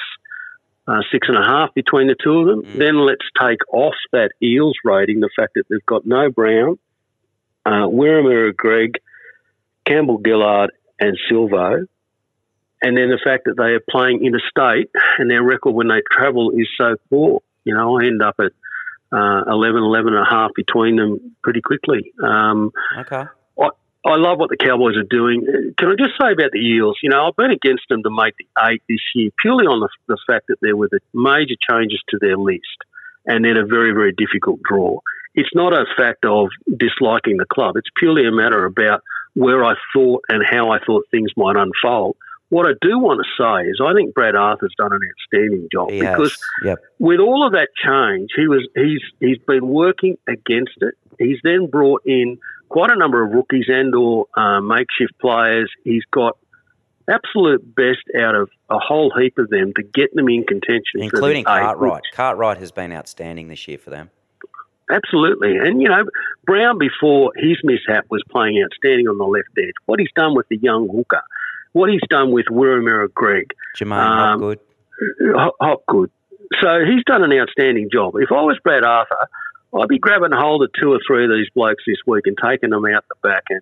uh, 0.92 1.02
six 1.12 1.28
and 1.30 1.38
a 1.38 1.44
half 1.44 1.74
between 1.74 2.08
the 2.08 2.16
two 2.22 2.40
of 2.40 2.48
them. 2.48 2.64
Mm. 2.64 2.78
Then 2.78 2.98
let's 2.98 3.26
take 3.40 3.60
off 3.72 3.96
that 4.12 4.32
Eels 4.42 4.76
rating 4.84 5.22
the 5.22 5.30
fact 5.36 5.54
that 5.56 5.64
they've 5.70 5.86
got 5.86 6.06
no 6.06 6.30
Brown, 6.30 6.78
uh, 7.66 7.88
Greig, 8.56 9.00
Campbell 9.86 10.22
Gillard, 10.26 10.72
and 11.00 11.18
Sivo. 11.30 11.86
And 12.84 12.98
then 12.98 13.10
the 13.10 13.20
fact 13.24 13.44
that 13.46 13.56
they 13.58 13.74
are 13.74 13.84
playing 13.90 14.26
interstate 14.26 14.90
and 15.20 15.30
their 15.30 15.44
record 15.44 15.72
when 15.72 15.88
they 15.88 16.02
travel 16.12 16.52
is 16.52 16.68
so 16.78 16.96
poor. 17.10 17.42
You 17.64 17.76
know, 17.76 18.00
I 18.00 18.06
end 18.06 18.22
up 18.22 18.36
at 18.40 18.52
uh, 19.14 19.44
11, 19.48 19.84
11 19.84 20.14
and 20.14 20.26
a 20.26 20.30
half 20.30 20.52
between 20.56 20.96
them 20.96 21.36
pretty 21.44 21.62
quickly. 21.62 22.12
Um, 22.24 22.72
Okay. 23.00 23.24
I 24.04 24.16
love 24.16 24.40
what 24.40 24.50
the 24.50 24.58
Cowboys 24.58 24.98
are 24.98 25.04
doing. 25.04 25.46
Uh, 25.48 25.74
can 25.78 25.90
I 25.90 25.96
just 25.96 26.18
say 26.20 26.32
about 26.32 26.52
the 26.52 26.60
Eels? 26.60 26.98
You 27.04 27.10
know, 27.10 27.28
I've 27.28 27.36
been 27.36 27.52
against 27.52 27.84
them 27.90 28.02
to 28.04 28.10
make 28.10 28.34
the 28.38 28.48
eight 28.68 28.82
this 28.90 29.02
year 29.14 29.30
purely 29.42 29.66
on 29.66 29.80
the, 29.80 29.90
the 30.08 30.18
fact 30.26 30.48
that 30.48 30.58
there 30.62 30.76
were 30.76 30.90
the 30.90 31.00
major 31.14 31.56
changes 31.70 32.02
to 32.10 32.18
their 32.20 32.38
list 32.38 32.66
and 33.26 33.46
then 33.46 33.58
a 33.58 33.66
very, 33.66 33.92
very 33.92 34.14
difficult 34.14 34.62
draw. 34.64 35.00
It's 35.36 35.52
not 35.54 35.74
a 35.74 35.86
fact 35.96 36.26
of 36.26 36.50
disliking 36.76 37.38
the 37.38 37.46
club. 37.46 37.78
It's 37.78 37.90
purely 37.98 38.28
a 38.28 38.32
matter 38.32 38.66
about 38.66 39.02
where 39.36 39.64
I 39.64 39.76
thought 39.94 40.24
and 40.30 40.44
how 40.50 40.72
I 40.72 40.80
thought 40.80 41.06
things 41.12 41.30
might 41.38 41.56
unfold. 41.56 42.18
What 42.50 42.66
I 42.66 42.74
do 42.82 43.00
want 43.00 43.22
to 43.24 43.42
say 43.42 43.70
is 43.70 43.80
I 43.82 43.94
think 43.94 44.14
Brad 44.14 44.36
Arthur's 44.36 44.74
done 44.78 44.92
an 44.92 45.00
outstanding 45.10 45.70
job 45.72 45.90
He 45.90 46.02
because. 46.02 46.38
Yep. 46.66 46.80
with 47.00 47.20
all 47.22 47.46
of 47.46 47.54
that 47.54 47.70
change, 47.82 48.32
he 48.36 48.48
was 48.48 48.68
he's 48.76 49.02
he's 49.22 49.38
been 49.48 49.68
working 49.68 50.18
against 50.28 50.76
it. 50.82 50.96
He's 51.18 51.38
then 51.44 51.68
brought 51.68 52.02
in 52.06 52.40
quite 52.72 52.90
a 52.90 52.96
number 52.96 53.22
of 53.22 53.32
rookies 53.34 53.66
and 53.68 53.94
or 53.94 54.28
uh, 54.36 54.62
makeshift 54.62 55.14
players. 55.20 55.70
He's 55.84 56.04
got 56.12 56.38
absolute 57.10 57.76
best 57.76 58.00
out 58.18 58.34
of 58.36 58.50
a 58.70 58.80
whole 58.80 59.12
heap 59.20 59.38
of 59.38 59.50
them 59.50 59.74
to 59.76 59.84
get 59.84 60.14
them 60.16 60.30
in 60.30 60.44
contention, 60.46 61.02
Including 61.02 61.42
eight, 61.42 61.46
Cartwright. 61.46 61.94
which- 61.96 62.12
Cartwright 62.14 62.58
has 62.58 62.72
been 62.72 62.94
outstanding 62.94 63.50
this 63.50 63.68
year 63.68 63.78
for 63.78 63.90
them. 63.90 64.10
Absolutely, 64.90 65.58
and 65.58 65.82
you 65.82 65.88
know 65.88 66.04
Brown 66.46 66.78
before 66.78 67.32
his 67.38 67.58
mishap 67.64 68.06
was 68.10 68.22
playing 68.30 68.62
outstanding 68.64 69.08
on 69.08 69.18
the 69.18 69.24
left 69.26 69.48
edge. 69.58 69.74
What 69.86 70.00
he's 70.02 70.12
done 70.16 70.36
with 70.36 70.48
the 70.50 70.58
young 70.58 70.90
hooker, 70.90 71.22
what 71.74 71.90
he's 71.90 72.02
done 72.10 72.32
with 72.32 72.46
Wiremu 72.52 73.14
Greig, 73.14 73.54
J'maine 73.78 74.00
Um, 74.00 74.40
Hopgood. 74.42 74.60
Hopgood. 75.62 76.12
So 76.62 76.80
he's 76.86 77.04
done 77.06 77.24
an 77.24 77.32
outstanding 77.32 77.90
job. 77.92 78.16
If 78.18 78.32
I 78.32 78.42
was 78.42 78.58
Brad 78.66 78.84
Arthur, 78.84 79.28
I'd 79.74 79.88
be 79.88 80.00
grabbing 80.00 80.32
hold 80.34 80.64
of 80.64 80.72
two 80.80 80.92
or 80.92 81.00
three 81.06 81.24
of 81.26 81.32
these 81.32 81.48
blokes 81.56 81.84
this 81.88 81.98
week 82.06 82.26
and 82.28 82.38
taking 82.44 82.72
them 82.72 82.86
out 82.86 83.06
the 83.08 83.16
back 83.28 83.44
and 83.50 83.62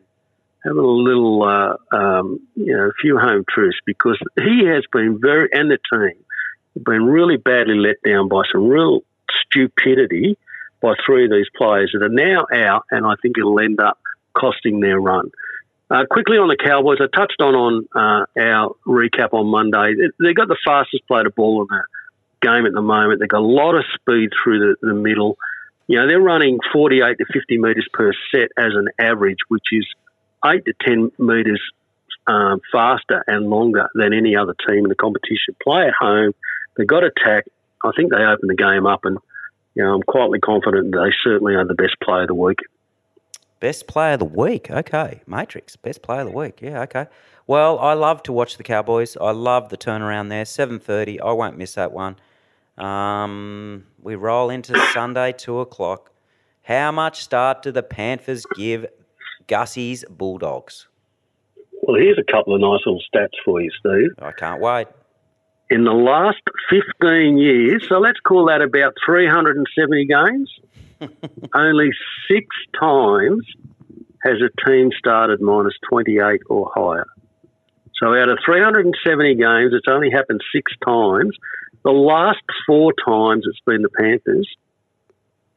having 0.64 0.80
a 0.80 0.88
little, 0.88 1.44
uh, 1.44 1.76
um, 1.96 2.40
you 2.56 2.76
know, 2.76 2.88
a 2.90 2.94
few 3.02 3.18
home 3.18 3.46
truths 3.48 3.78
because 3.86 4.18
he 4.38 4.66
has 4.66 4.84
been 4.92 5.20
very, 5.22 5.50
and 5.52 5.70
the 5.70 5.78
team, 5.92 6.18
been 6.84 7.06
really 7.06 7.38
badly 7.38 7.76
let 7.76 8.02
down 8.06 8.28
by 8.30 8.42
some 8.52 8.68
real 8.68 9.02
stupidity 9.46 10.38
by 10.82 10.94
three 11.06 11.26
of 11.26 11.32
these 11.32 11.48
players 11.58 11.92
that 11.94 12.04
are 12.04 12.10
now 12.10 12.46
out, 12.54 12.84
and 12.90 13.06
I 13.06 13.16
think 13.22 13.38
it'll 13.38 13.60
end 13.60 13.80
up 13.82 14.00
costing 14.34 14.80
their 14.80 15.00
run. 15.00 15.30
Uh, 15.92 16.06
quickly 16.10 16.38
on 16.38 16.48
the 16.48 16.56
Cowboys, 16.56 17.00
I 17.02 17.08
touched 17.16 17.42
on 17.42 17.56
on 17.56 17.88
uh, 17.96 18.26
our 18.40 18.76
recap 18.88 19.34
on 19.34 19.48
Monday. 19.48 19.96
They- 19.96 20.26
They've 20.28 20.36
got 20.36 20.48
the 20.48 20.58
fastest 20.66 21.06
player 21.08 21.24
to 21.24 21.32
ball 21.32 21.62
in 21.64 21.68
the 21.70 21.84
game 22.42 22.66
at 22.66 22.74
the 22.74 22.82
moment. 22.82 23.20
They've 23.20 23.28
got 23.28 23.42
a 23.42 23.46
lot 23.46 23.76
of 23.76 23.84
speed 23.96 24.30
through 24.42 24.60
the, 24.82 24.88
the 24.88 24.94
middle. 24.94 25.38
You 25.90 25.98
know, 25.98 26.08
they're 26.08 26.22
running 26.22 26.60
48 26.72 27.18
to 27.18 27.26
50 27.34 27.58
metres 27.58 27.88
per 27.92 28.12
set 28.32 28.50
as 28.56 28.74
an 28.76 28.90
average, 29.00 29.40
which 29.48 29.66
is 29.72 29.88
8 30.46 30.64
to 30.66 30.74
10 30.86 31.12
metres 31.18 31.60
um, 32.28 32.62
faster 32.72 33.24
and 33.26 33.50
longer 33.50 33.90
than 33.96 34.14
any 34.14 34.36
other 34.36 34.54
team 34.68 34.86
in 34.86 34.90
the 34.90 34.96
competition. 34.96 35.56
Play 35.64 35.88
at 35.88 35.94
home. 36.00 36.36
They've 36.78 36.86
got 36.86 37.04
attack. 37.04 37.46
I 37.84 37.90
think 37.98 38.12
they 38.12 38.18
open 38.18 38.50
the 38.50 38.56
game 38.56 38.86
up, 38.86 39.04
and 39.04 39.18
you 39.74 39.84
know, 39.84 39.96
I'm 39.96 40.04
quietly 40.04 40.40
confident 40.40 40.94
they 40.94 41.12
certainly 41.24 41.56
are 41.56 41.66
the 41.66 41.74
best 41.74 41.96
player 42.04 42.22
of 42.22 42.28
the 42.28 42.36
week. 42.36 42.60
Best 43.60 43.88
player 43.88 44.14
of 44.14 44.20
the 44.20 44.26
week. 44.26 44.70
Okay. 44.70 45.22
Matrix. 45.26 45.76
Best 45.76 46.04
player 46.04 46.22
of 46.22 46.28
the 46.28 46.38
week. 46.38 46.60
Yeah, 46.62 46.82
okay. 46.82 47.08
Well, 47.48 47.80
I 47.80 47.94
love 47.94 48.22
to 48.24 48.32
watch 48.32 48.58
the 48.58 48.64
Cowboys. 48.64 49.18
I 49.20 49.32
love 49.32 49.70
the 49.70 49.78
turnaround 49.78 50.30
there. 50.30 50.44
7.30. 50.44 51.20
I 51.20 51.32
won't 51.32 51.58
miss 51.58 51.74
that 51.74 51.92
one. 51.92 52.18
Um, 52.80 53.86
we 54.02 54.16
roll 54.16 54.50
into 54.50 54.80
Sunday, 54.94 55.34
2 55.34 55.60
o'clock. 55.60 56.12
How 56.64 56.92
much 56.92 57.22
start 57.22 57.62
do 57.64 57.72
the 57.72 57.84
Panthers 57.84 58.46
give 58.56 58.86
Gussie's 59.48 60.06
Bulldogs? 60.10 60.88
Well, 61.82 61.98
here's 62.00 62.18
a 62.18 62.32
couple 62.32 62.54
of 62.54 62.62
nice 62.62 62.82
little 62.86 63.02
stats 63.14 63.36
for 63.44 63.62
you, 63.62 63.72
Steve. 63.80 64.12
I 64.20 64.32
can't 64.32 64.62
wait. 64.62 64.88
In 65.70 65.84
the 65.84 65.94
last 65.94 66.42
15 66.70 67.38
years, 67.38 67.86
so 67.88 68.00
let's 68.00 68.20
call 68.20 68.46
that 68.48 68.62
about 68.62 68.94
370 69.06 70.06
games, 70.06 70.52
only 71.54 71.90
six 72.28 72.48
times 72.80 73.46
has 74.24 74.38
a 74.42 74.70
team 74.70 74.90
started 74.98 75.42
minus 75.42 75.74
28 75.90 76.42
or 76.50 76.72
higher. 76.76 77.08
So 77.96 78.16
out 78.16 78.30
of 78.30 78.40
370 78.46 79.36
games, 79.36 79.74
it's 79.74 79.88
only 79.90 80.10
happened 80.10 80.42
six 80.54 80.72
times. 80.86 81.36
The 81.84 81.92
last 81.92 82.42
four 82.66 82.94
times 83.06 83.46
it's 83.48 83.60
been 83.66 83.82
the 83.82 83.90
Panthers, 83.90 84.48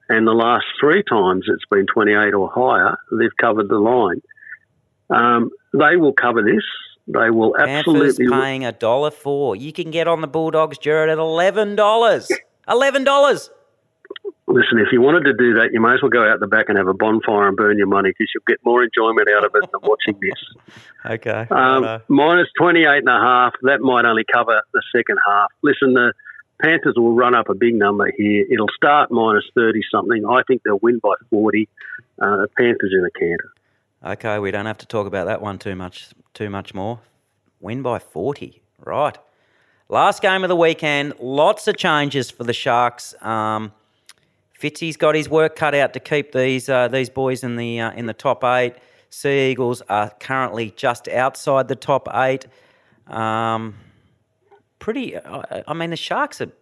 and 0.09 0.27
the 0.27 0.33
last 0.33 0.65
three 0.81 1.03
times 1.03 1.47
it's 1.49 1.65
been 1.71 1.87
28 1.87 2.35
or 2.35 2.51
higher. 2.51 2.97
They've 3.11 3.37
covered 3.41 3.69
the 3.69 3.79
line. 3.79 4.23
Um, 5.11 5.51
they 5.73 5.97
will 5.97 6.13
cover 6.13 6.43
this. 6.43 6.65
They 7.09 7.31
will 7.31 7.57
absolutely. 7.57 8.27
Panthers 8.27 8.41
paying 8.41 8.65
a 8.65 8.73
dollar 8.73 9.11
four. 9.11 9.57
You 9.57 9.73
can 9.73 9.91
get 9.91 10.07
on 10.07 10.21
the 10.21 10.29
Bulldogs, 10.29 10.79
Jared, 10.79 11.11
at 11.11 11.19
eleven 11.19 11.75
dollars. 11.75 12.31
Eleven 12.69 13.05
dollars. 13.05 13.51
Listen, 14.47 14.79
if 14.79 14.89
you 14.93 15.01
wanted 15.01 15.25
to 15.25 15.33
do 15.33 15.55
that, 15.55 15.73
you 15.73 15.81
may 15.81 15.95
as 15.95 16.03
well 16.03 16.11
go 16.11 16.29
out 16.29 16.41
the 16.41 16.47
back 16.47 16.69
and 16.69 16.77
have 16.77 16.89
a 16.89 16.95
bonfire 16.95 17.49
and 17.49 17.57
burn 17.57 17.79
your 17.79 17.87
money 17.87 18.11
because 18.11 18.31
you'll 18.35 18.45
get 18.47 18.59
more 18.65 18.83
enjoyment 18.83 19.29
out 19.37 19.45
of 19.45 19.53
it 19.55 19.71
than 19.71 19.81
watching 19.83 20.19
this. 20.21 20.75
Okay. 21.05 21.49
Um, 21.51 22.01
minus 22.07 22.47
28 22.57 22.87
and 22.99 23.09
a 23.09 23.19
half, 23.19 23.55
that 23.63 23.81
might 23.81 24.05
only 24.05 24.23
cover 24.33 24.63
the 24.73 24.83
second 24.95 25.19
half. 25.27 25.51
Listen, 25.61 25.95
the 25.95 26.13
Panthers 26.63 26.95
will 26.97 27.13
run 27.13 27.35
up 27.35 27.49
a 27.49 27.55
big 27.55 27.75
number 27.75 28.13
here. 28.17 28.47
It'll 28.49 28.71
start 28.77 29.11
minus 29.11 29.43
30 29.57 29.81
something. 29.91 30.25
I 30.25 30.43
think 30.47 30.63
they'll 30.63 30.79
win 30.81 31.01
by 31.01 31.15
40. 31.29 31.69
Uh, 32.21 32.37
the 32.37 32.49
Panthers 32.57 32.95
in 32.97 33.05
a 33.05 33.11
canter. 33.19 33.53
Okay, 34.05 34.39
we 34.39 34.53
don't 34.53 34.67
have 34.67 34.79
to 34.79 34.87
talk 34.87 35.09
about 35.09 35.27
that 35.27 35.43
one 35.43 35.59
too 35.59 35.75
much 35.75 36.11
too 36.35 36.51
much 36.51 36.73
more. 36.73 37.01
Win 37.59 37.83
by 37.83 37.99
40. 37.99 38.63
Right. 38.79 39.19
Last 39.89 40.23
game 40.23 40.45
of 40.45 40.49
the 40.49 40.57
weekend, 40.57 41.15
lots 41.21 41.69
of 41.69 41.77
changes 41.77 42.31
for 42.31 42.45
the 42.45 42.53
Sharks. 42.53 43.15
Um, 43.21 43.73
Fitzy's 44.63 44.97
got 44.97 45.17
his 45.17 45.29
work 45.29 45.57
cut 45.57 45.75
out 45.75 45.93
to 45.95 46.01
keep 46.01 46.31
these 46.31 46.69
uh, 46.69 46.87
these 46.87 47.11
boys 47.11 47.43
in 47.43 47.57
the 47.57 47.81
uh, 47.81 47.91
in 47.93 48.07
the 48.07 48.15
top 48.15 48.45
eight. 48.45 48.75
Sea 49.11 49.51
Eagles 49.51 49.83
are 49.89 50.11
currently 50.21 50.73
just 50.77 51.09
outside 51.09 51.67
the 51.67 51.75
top 51.75 52.09
eight. 52.15 52.47
Um, 53.09 53.75
pretty. 54.79 55.19
I, 55.19 55.65
I 55.67 55.75
mean, 55.75 55.91
the 55.91 55.97
Sharks 55.97 56.41
are 56.41 56.53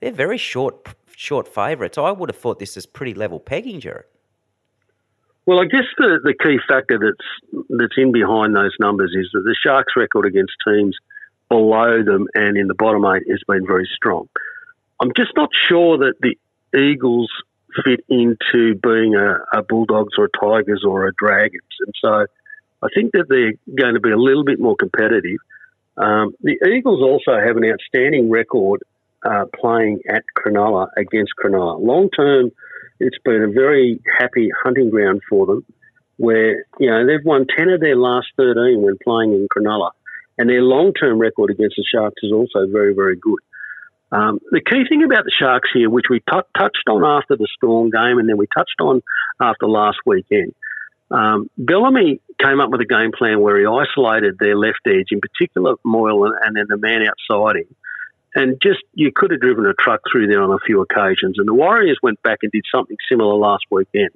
they're 0.00 0.10
very 0.10 0.38
short 0.38 0.88
short 1.14 1.46
favourites. 1.46 1.98
I 1.98 2.10
would 2.12 2.30
have 2.30 2.38
thought 2.38 2.58
this 2.60 2.78
is 2.78 2.86
pretty 2.86 3.12
level 3.12 3.40
pegging, 3.40 3.80
Jared. 3.80 4.06
Well, 5.44 5.60
I 5.60 5.66
guess 5.66 5.84
the, 5.98 6.20
the 6.24 6.34
key 6.42 6.58
factor 6.66 6.98
that's 6.98 7.66
that's 7.68 7.94
in 7.98 8.10
behind 8.10 8.56
those 8.56 8.74
numbers 8.80 9.14
is 9.14 9.28
that 9.34 9.42
the 9.44 9.54
Sharks' 9.62 9.92
record 9.96 10.24
against 10.24 10.52
teams 10.66 10.96
below 11.50 12.02
them 12.02 12.26
and 12.34 12.56
in 12.56 12.68
the 12.68 12.74
bottom 12.74 13.04
eight 13.04 13.28
has 13.30 13.42
been 13.46 13.66
very 13.66 13.88
strong. 13.94 14.30
I'm 15.00 15.12
just 15.14 15.32
not 15.36 15.50
sure 15.68 15.98
that 15.98 16.14
the 16.22 16.36
Eagles 16.76 17.30
fit 17.84 18.04
into 18.08 18.74
being 18.82 19.14
a, 19.14 19.58
a 19.58 19.62
Bulldogs 19.62 20.14
or 20.18 20.24
a 20.26 20.38
Tigers 20.40 20.84
or 20.86 21.06
a 21.06 21.12
Dragons, 21.14 21.62
and 21.80 21.94
so 22.02 22.26
I 22.82 22.88
think 22.94 23.12
that 23.12 23.26
they're 23.28 23.54
going 23.76 23.94
to 23.94 24.00
be 24.00 24.10
a 24.10 24.16
little 24.16 24.44
bit 24.44 24.60
more 24.60 24.76
competitive. 24.76 25.38
Um, 25.96 26.32
the 26.42 26.56
Eagles 26.64 27.02
also 27.02 27.38
have 27.38 27.56
an 27.56 27.64
outstanding 27.64 28.30
record 28.30 28.82
uh, 29.24 29.46
playing 29.60 30.00
at 30.08 30.22
Cronulla 30.36 30.88
against 30.96 31.32
Cronulla. 31.42 31.80
Long 31.80 32.08
term, 32.10 32.50
it's 33.00 33.18
been 33.24 33.42
a 33.42 33.48
very 33.48 34.00
happy 34.18 34.48
hunting 34.62 34.90
ground 34.90 35.22
for 35.28 35.46
them, 35.46 35.64
where 36.16 36.64
you 36.78 36.90
know 36.90 37.06
they've 37.06 37.24
won 37.24 37.46
ten 37.56 37.68
of 37.68 37.80
their 37.80 37.96
last 37.96 38.28
thirteen 38.36 38.82
when 38.82 38.96
playing 39.02 39.32
in 39.32 39.48
Cronulla, 39.48 39.90
and 40.38 40.48
their 40.48 40.62
long 40.62 40.92
term 40.94 41.18
record 41.18 41.50
against 41.50 41.76
the 41.76 41.84
Sharks 41.92 42.22
is 42.22 42.32
also 42.32 42.66
very 42.70 42.94
very 42.94 43.16
good. 43.16 43.40
Um, 44.10 44.38
the 44.50 44.60
key 44.60 44.84
thing 44.88 45.04
about 45.04 45.24
the 45.24 45.32
Sharks 45.38 45.68
here, 45.72 45.90
which 45.90 46.06
we 46.08 46.20
t- 46.20 46.48
touched 46.56 46.88
on 46.88 47.04
after 47.04 47.36
the 47.36 47.48
Storm 47.56 47.90
game 47.90 48.18
and 48.18 48.28
then 48.28 48.38
we 48.38 48.46
touched 48.56 48.80
on 48.80 49.02
after 49.40 49.66
last 49.66 49.98
weekend, 50.06 50.54
um, 51.10 51.50
Bellamy 51.56 52.20
came 52.40 52.60
up 52.60 52.70
with 52.70 52.80
a 52.80 52.86
game 52.86 53.12
plan 53.16 53.40
where 53.40 53.58
he 53.58 53.66
isolated 53.66 54.36
their 54.38 54.56
left 54.56 54.80
edge, 54.86 55.08
in 55.10 55.20
particular 55.20 55.74
Moylan, 55.84 56.32
and 56.44 56.56
then 56.56 56.66
the 56.68 56.76
man 56.76 57.02
outside 57.02 57.56
him. 57.56 57.74
And 58.34 58.60
just 58.62 58.80
you 58.94 59.10
could 59.14 59.30
have 59.30 59.40
driven 59.40 59.66
a 59.66 59.74
truck 59.74 60.00
through 60.10 60.28
there 60.28 60.42
on 60.42 60.52
a 60.52 60.58
few 60.64 60.80
occasions. 60.82 61.36
And 61.38 61.48
the 61.48 61.54
Warriors 61.54 61.98
went 62.02 62.22
back 62.22 62.38
and 62.42 62.52
did 62.52 62.64
something 62.72 62.96
similar 63.10 63.34
last 63.34 63.64
weekend. 63.70 64.10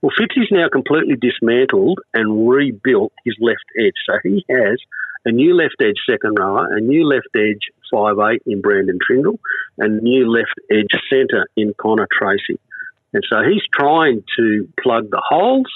Well, 0.00 0.12
Fitzy's 0.18 0.48
now 0.50 0.68
completely 0.68 1.16
dismantled 1.16 2.00
and 2.14 2.48
rebuilt 2.48 3.12
his 3.24 3.36
left 3.40 3.64
edge. 3.78 3.94
So 4.08 4.18
he 4.22 4.44
has 4.48 4.78
a 5.24 5.32
new 5.32 5.54
left 5.54 5.76
edge 5.80 5.96
second 6.08 6.36
rower, 6.38 6.68
a 6.76 6.80
new 6.80 7.06
left 7.06 7.28
edge 7.36 7.70
five 7.92 8.16
eight 8.30 8.42
in 8.46 8.60
Braydon 8.60 8.98
Trindall, 9.08 9.38
and 9.78 10.02
new 10.02 10.30
left 10.30 10.54
edge 10.70 11.00
centre 11.10 11.46
in 11.56 11.74
Connor 11.80 12.08
Tracey. 12.10 12.60
And 13.12 13.22
so 13.28 13.42
he's 13.42 13.62
trying 13.72 14.22
to 14.38 14.68
plug 14.82 15.10
the 15.10 15.22
holes. 15.26 15.66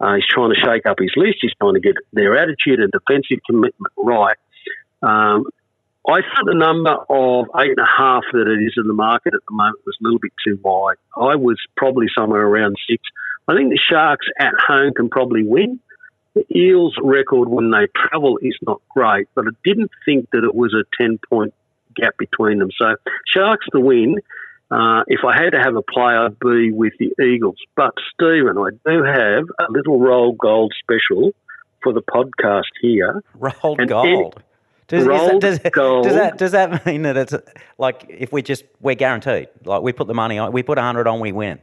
Uh, 0.00 0.16
he's 0.16 0.26
trying 0.28 0.52
to 0.52 0.60
shake 0.60 0.86
up 0.86 0.98
his 0.98 1.12
list. 1.16 1.38
He's 1.40 1.54
trying 1.60 1.74
to 1.74 1.80
get 1.80 1.94
their 2.12 2.36
attitude 2.36 2.80
and 2.80 2.90
defensive 2.90 3.38
commitment 3.48 3.92
right. 3.96 4.36
Um, 5.02 5.44
I 6.06 6.20
thought 6.20 6.44
the 6.44 6.54
number 6.54 6.92
of 7.08 7.46
eight 7.58 7.70
and 7.70 7.78
a 7.78 7.88
half 7.88 8.24
that 8.32 8.46
it 8.46 8.62
is 8.62 8.74
in 8.76 8.86
the 8.86 8.92
market 8.92 9.32
at 9.32 9.40
the 9.48 9.54
moment 9.54 9.78
was 9.86 9.96
a 10.00 10.04
little 10.04 10.18
bit 10.18 10.32
too 10.46 10.58
wide. 10.62 10.96
I 11.16 11.36
was 11.36 11.56
probably 11.76 12.06
somewhere 12.14 12.42
around 12.42 12.76
six. 12.88 13.02
I 13.48 13.54
think 13.54 13.70
the 13.70 13.78
Sharks 13.78 14.26
at 14.38 14.52
home 14.58 14.92
can 14.92 15.08
probably 15.08 15.44
win. 15.44 15.80
The 16.34 16.44
Eels' 16.56 16.96
record 17.02 17.48
when 17.48 17.70
they 17.70 17.86
travel 17.94 18.38
is 18.38 18.56
not 18.66 18.80
great, 18.90 19.28
but 19.34 19.46
I 19.46 19.50
didn't 19.64 19.90
think 20.04 20.28
that 20.32 20.44
it 20.44 20.54
was 20.54 20.74
a 20.74 20.84
10 21.00 21.18
point 21.30 21.54
gap 21.94 22.16
between 22.18 22.58
them. 22.58 22.70
So, 22.76 22.96
Sharks 23.26 23.66
to 23.72 23.80
win. 23.80 24.16
Uh, 24.70 25.02
if 25.06 25.20
I 25.24 25.36
had 25.36 25.50
to 25.50 25.60
have 25.60 25.76
a 25.76 25.82
play, 25.82 26.14
I'd 26.14 26.38
be 26.40 26.72
with 26.72 26.94
the 26.98 27.12
Eagles. 27.22 27.58
But, 27.76 27.92
Stephen, 28.12 28.58
I 28.58 28.70
do 28.84 29.02
have 29.04 29.44
a 29.60 29.70
little 29.70 30.00
roll 30.00 30.32
gold 30.32 30.74
special 30.80 31.32
for 31.82 31.92
the 31.92 32.02
podcast 32.02 32.62
here. 32.80 33.22
Rolled 33.34 33.80
And 33.80 33.88
gold. 33.88 34.42
Does, 34.88 35.02
is 35.02 35.06
that, 35.06 35.10
rolled 35.10 35.40
does, 35.40 35.58
gold. 35.70 36.04
does 36.04 36.14
that 36.14 36.38
does 36.38 36.52
that 36.52 36.84
mean 36.86 37.02
that 37.02 37.16
it's 37.16 37.34
like 37.78 38.04
if 38.08 38.32
we 38.32 38.42
just 38.42 38.64
we're 38.80 38.94
guaranteed 38.94 39.48
like 39.64 39.80
we 39.80 39.92
put 39.92 40.08
the 40.08 40.14
money 40.14 40.36
on 40.38 40.52
we 40.52 40.62
put 40.62 40.76
a 40.76 40.82
hundred 40.82 41.06
on 41.06 41.20
we 41.20 41.32
win 41.32 41.58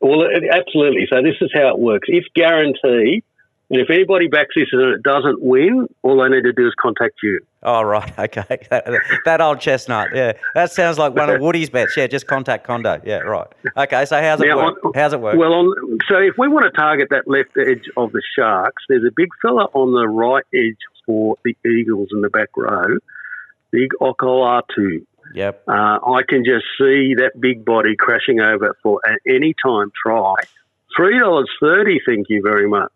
Well, 0.00 0.22
it, 0.22 0.44
absolutely. 0.52 1.06
So 1.08 1.22
this 1.22 1.36
is 1.40 1.50
how 1.54 1.68
it 1.68 1.78
works. 1.78 2.08
If 2.10 2.24
guaranteed, 2.34 3.24
and 3.70 3.80
if 3.80 3.88
anybody 3.88 4.26
backs 4.28 4.54
this 4.56 4.68
and 4.72 4.82
it 4.94 5.02
doesn't 5.02 5.40
win, 5.40 5.86
all 6.02 6.20
they 6.22 6.28
need 6.28 6.42
to 6.42 6.52
do 6.52 6.66
is 6.66 6.74
contact 6.80 7.14
you. 7.22 7.40
oh 7.62 7.82
right 7.82 8.12
okay 8.18 8.58
that, 8.70 8.84
that 9.24 9.40
old 9.40 9.60
chestnut 9.60 10.08
yeah 10.14 10.32
that 10.54 10.72
sounds 10.72 10.98
like 10.98 11.14
one 11.14 11.30
of 11.30 11.40
Woody's 11.44 11.70
bets 11.70 11.96
yeah 11.96 12.06
just 12.06 12.26
contact 12.26 12.66
Condo 12.66 13.00
yeah 13.04 13.18
right 13.18 13.46
okay 13.76 14.04
so 14.06 14.20
how's 14.20 14.40
it 14.40 14.48
Now, 14.48 14.56
work 14.66 14.84
on- 14.84 14.92
how's 14.94 15.12
it 15.12 15.20
work 15.20 15.36
Well, 15.38 15.52
on, 15.52 15.98
so 16.08 16.16
if 16.18 16.34
we 16.38 16.48
want 16.48 16.64
to 16.64 16.70
target 16.78 17.08
that 17.10 17.28
left 17.28 17.50
edge 17.58 17.84
of 17.96 18.12
the 18.12 18.22
Sharks, 18.36 18.82
there's 18.88 19.04
a 19.04 19.12
big 19.14 19.28
fella 19.42 19.64
on 19.74 19.92
the 19.92 20.08
right 20.08 20.44
edge 20.54 20.76
for 21.06 21.36
the 21.44 21.56
Eagles 21.66 22.08
in 22.12 22.20
the 22.22 22.28
back 22.30 22.48
row, 22.56 22.96
Big 23.70 23.90
Olakau'atu. 24.00 25.04
yep 25.34 25.62
Uh, 25.68 25.98
I 26.18 26.22
can 26.28 26.44
just 26.44 26.64
see 26.78 27.14
that 27.16 27.32
big 27.40 27.64
body 27.64 27.94
crashing 27.96 28.40
over 28.40 28.76
for 28.82 29.00
an 29.04 29.16
anytime 29.26 29.90
try. 30.02 30.34
Three 30.96 31.18
dollars 31.18 31.48
thirty. 31.60 32.00
Thank 32.04 32.26
you 32.30 32.42
very 32.42 32.68
much. 32.68 32.92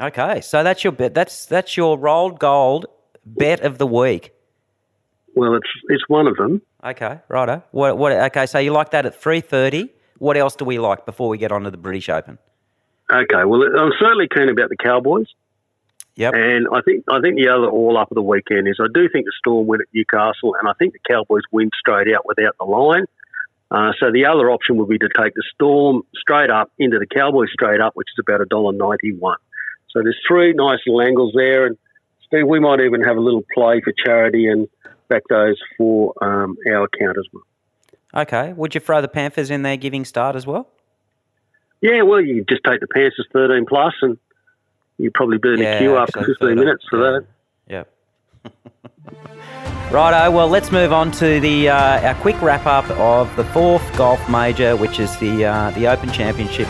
Okay 0.00 0.40
so 0.40 0.62
that's 0.62 0.82
your 0.84 0.92
bet 0.92 1.14
that's 1.14 1.46
that's 1.46 1.76
your 1.76 1.98
rolled 1.98 2.38
gold 2.38 2.86
bet 3.26 3.60
of 3.60 3.78
the 3.78 3.86
week 3.86 4.32
Well, 5.34 5.54
it's 5.54 5.68
it's 5.88 6.04
one 6.08 6.26
of 6.26 6.36
them. 6.36 6.62
okay 6.84 7.20
righto 7.28 7.62
what 7.72 7.98
what 7.98 8.12
okay 8.12 8.46
so 8.46 8.58
you 8.58 8.72
like 8.72 8.90
that 8.90 9.06
at 9.06 9.20
three 9.20 9.40
thirty 9.40 9.92
what 10.18 10.36
else 10.36 10.54
do 10.56 10.64
we 10.64 10.78
like 10.78 11.04
before 11.06 11.28
we 11.28 11.36
get 11.38 11.50
on 11.52 11.62
to 11.64 11.70
the 11.70 11.76
British 11.76 12.08
Open 12.08 12.38
Okay. 13.12 13.44
Well, 13.44 13.60
I'm 13.76 13.92
certainly 13.98 14.26
keen 14.32 14.48
about 14.48 14.70
the 14.70 14.76
Cowboys. 14.76 15.26
yep 16.14 16.32
And 16.34 16.66
I 16.72 16.80
think 16.80 17.04
I 17.10 17.20
think 17.20 17.36
the 17.36 17.48
other 17.48 17.68
all 17.68 17.98
up 17.98 18.10
of 18.10 18.14
the 18.14 18.22
weekend 18.22 18.68
is 18.68 18.78
I 18.80 18.86
do 18.94 19.06
think 19.12 19.26
the 19.26 19.32
Storm 19.38 19.66
win 19.66 19.80
at 19.82 19.88
Newcastle, 19.92 20.54
and 20.58 20.66
I 20.68 20.72
think 20.78 20.94
the 20.94 21.00
Cowboys 21.06 21.42
win 21.50 21.68
straight 21.78 22.06
out 22.14 22.24
without 22.24 22.54
the 22.58 22.64
line. 22.64 23.04
Uh, 23.70 23.92
so 23.98 24.10
the 24.12 24.24
other 24.24 24.50
option 24.50 24.76
would 24.78 24.88
be 24.88 24.96
to 24.98 25.08
take 25.18 25.34
the 25.34 25.42
Storm 25.54 26.02
straight 26.14 26.48
up 26.48 26.70
into 26.78 26.98
the 26.98 27.06
Cowboys 27.06 27.48
straight 27.52 27.80
up, 27.80 27.92
which 27.96 28.08
is 28.16 28.22
about 28.26 28.40
a 28.40 28.46
dollar 28.46 28.72
ninety 28.72 29.12
one. 29.12 29.36
So 29.92 30.02
there's 30.02 30.18
three 30.26 30.52
nice 30.54 30.78
little 30.86 31.02
angles 31.02 31.32
there, 31.34 31.66
and 31.66 31.76
Steve, 32.26 32.46
we 32.46 32.60
might 32.60 32.80
even 32.80 33.02
have 33.02 33.16
a 33.16 33.20
little 33.20 33.44
play 33.54 33.80
for 33.80 33.92
charity 34.04 34.46
and 34.46 34.66
back 35.08 35.22
those 35.28 35.58
for 35.76 36.14
um, 36.22 36.56
our 36.66 36.84
account 36.84 37.18
as 37.18 37.26
well. 37.32 37.42
Okay. 38.22 38.52
Would 38.54 38.74
you 38.74 38.80
throw 38.80 39.00
the 39.00 39.08
Panthers 39.08 39.50
in 39.50 39.62
there 39.62 39.76
giving 39.76 40.04
start 40.04 40.36
as 40.36 40.46
well? 40.46 40.68
Yeah, 41.80 42.02
well, 42.02 42.20
you 42.20 42.44
just 42.48 42.62
take 42.64 42.80
the 42.80 42.86
Panthers 42.86 43.26
thirteen 43.32 43.66
plus, 43.66 43.92
and 44.02 44.16
you 44.98 45.10
probably 45.12 45.38
burn 45.38 45.58
Yeah, 45.58 45.74
a 45.74 45.78
queue 45.78 45.96
after 45.96 46.20
actually, 46.20 46.34
fifteen 46.34 46.48
13, 46.56 46.58
minutes 46.58 46.84
for 46.88 46.98
yeah. 46.98 47.18
that. 47.18 47.86
Yep. 48.44 48.62
Righto. 49.92 50.30
Well, 50.30 50.48
let's 50.48 50.70
move 50.70 50.92
on 50.92 51.10
to 51.12 51.40
the 51.40 51.68
uh, 51.68 52.08
our 52.08 52.14
quick 52.14 52.40
wrap 52.40 52.66
up 52.66 52.88
of 52.92 53.34
the 53.36 53.44
fourth 53.46 53.82
golf 53.96 54.26
major, 54.30 54.76
which 54.76 55.00
is 55.00 55.14
the 55.18 55.44
uh, 55.44 55.70
the 55.72 55.88
Open 55.88 56.10
Championship. 56.12 56.68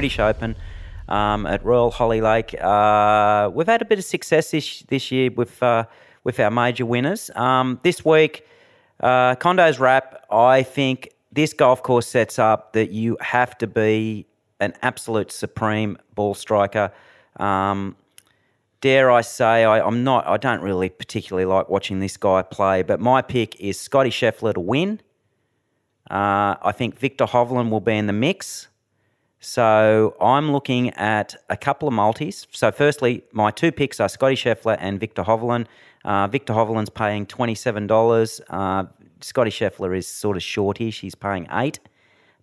British 0.00 0.18
Open 0.18 0.56
um, 1.10 1.44
at 1.44 1.62
Royal 1.62 1.90
Hoylake. 1.90 2.54
Uh, 2.58 3.50
we've 3.52 3.66
had 3.66 3.82
a 3.82 3.84
bit 3.84 3.98
of 3.98 4.04
success 4.06 4.50
this 4.50 4.80
this 4.88 5.12
year 5.12 5.30
with 5.30 5.62
uh, 5.62 5.84
with 6.24 6.40
our 6.40 6.50
major 6.50 6.86
winners. 6.86 7.30
Um, 7.34 7.78
this 7.82 8.02
week, 8.02 8.46
uh, 9.00 9.34
Condo's 9.34 9.78
Wrap. 9.78 10.24
I 10.30 10.62
think 10.62 11.10
this 11.30 11.52
golf 11.52 11.82
course 11.82 12.06
sets 12.06 12.38
up 12.38 12.72
that 12.72 12.92
you 12.92 13.18
have 13.20 13.58
to 13.58 13.66
be 13.66 14.24
an 14.58 14.72
absolute 14.80 15.30
supreme 15.30 15.98
ball 16.14 16.32
striker. 16.32 16.90
Um, 17.36 17.94
dare 18.80 19.10
I 19.10 19.20
say, 19.20 19.64
I, 19.64 19.86
I'm 19.86 20.02
not. 20.02 20.26
I 20.26 20.38
don't 20.38 20.62
really 20.62 20.88
particularly 20.88 21.44
like 21.44 21.68
watching 21.68 22.00
this 22.00 22.16
guy 22.16 22.40
play, 22.40 22.82
but 22.82 23.00
my 23.00 23.20
pick 23.20 23.60
is 23.60 23.78
Scottie 23.78 24.08
Scheffler 24.08 24.54
to 24.54 24.60
win. 24.60 25.02
Uh, 26.10 26.56
I 26.62 26.72
think 26.72 26.98
Viktor 26.98 27.26
Hovland 27.26 27.68
will 27.68 27.80
be 27.80 27.98
in 27.98 28.06
the 28.06 28.14
mix. 28.14 28.69
So 29.42 30.14
I'm 30.20 30.52
looking 30.52 30.90
at 30.90 31.34
a 31.48 31.56
couple 31.56 31.88
of 31.88 31.94
multis. 31.94 32.46
So 32.52 32.70
firstly, 32.70 33.24
my 33.32 33.50
two 33.50 33.72
picks 33.72 33.98
are 33.98 34.08
Scottie 34.08 34.34
Scheffler 34.34 34.76
and 34.78 35.00
Viktor 35.00 35.22
Hovland. 35.22 35.66
Uh, 36.04 36.26
Viktor 36.28 36.52
Hovland's 36.52 36.90
paying 36.90 37.24
twenty-seven 37.26 37.86
dollars. 37.86 38.40
Uh, 38.50 38.84
Scottie 39.20 39.50
Scheffler 39.50 39.96
is 39.96 40.06
sort 40.06 40.36
of 40.36 40.42
shortish. 40.42 41.00
He's 41.00 41.14
paying 41.14 41.46
eight. 41.52 41.80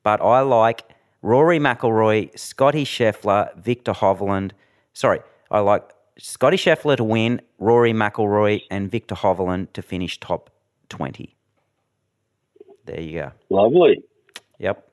But 0.01 0.21
I 0.21 0.41
like 0.41 0.83
Rory 1.21 1.60
McIlroy, 1.60 2.38
Scottie 2.38 2.86
Scheffler, 2.86 3.55
Viktor 3.57 3.93
Hovland. 3.93 4.51
Sorry, 4.93 5.19
I 5.51 5.60
like 5.60 5.83
Scottie 6.17 6.57
Scheffler 6.57 6.97
to 6.97 7.03
win, 7.03 7.41
Rory 7.60 7.93
McIlroy, 7.93 8.63
and 8.71 8.89
Viktor 8.89 9.15
Hovland 9.15 9.73
to 9.73 9.81
finish 9.81 10.19
top 10.19 10.49
twenty. 10.89 11.36
There 12.86 13.01
you 13.01 13.19
go. 13.19 13.31
Lovely. 13.49 14.01
Yep. 14.60 14.87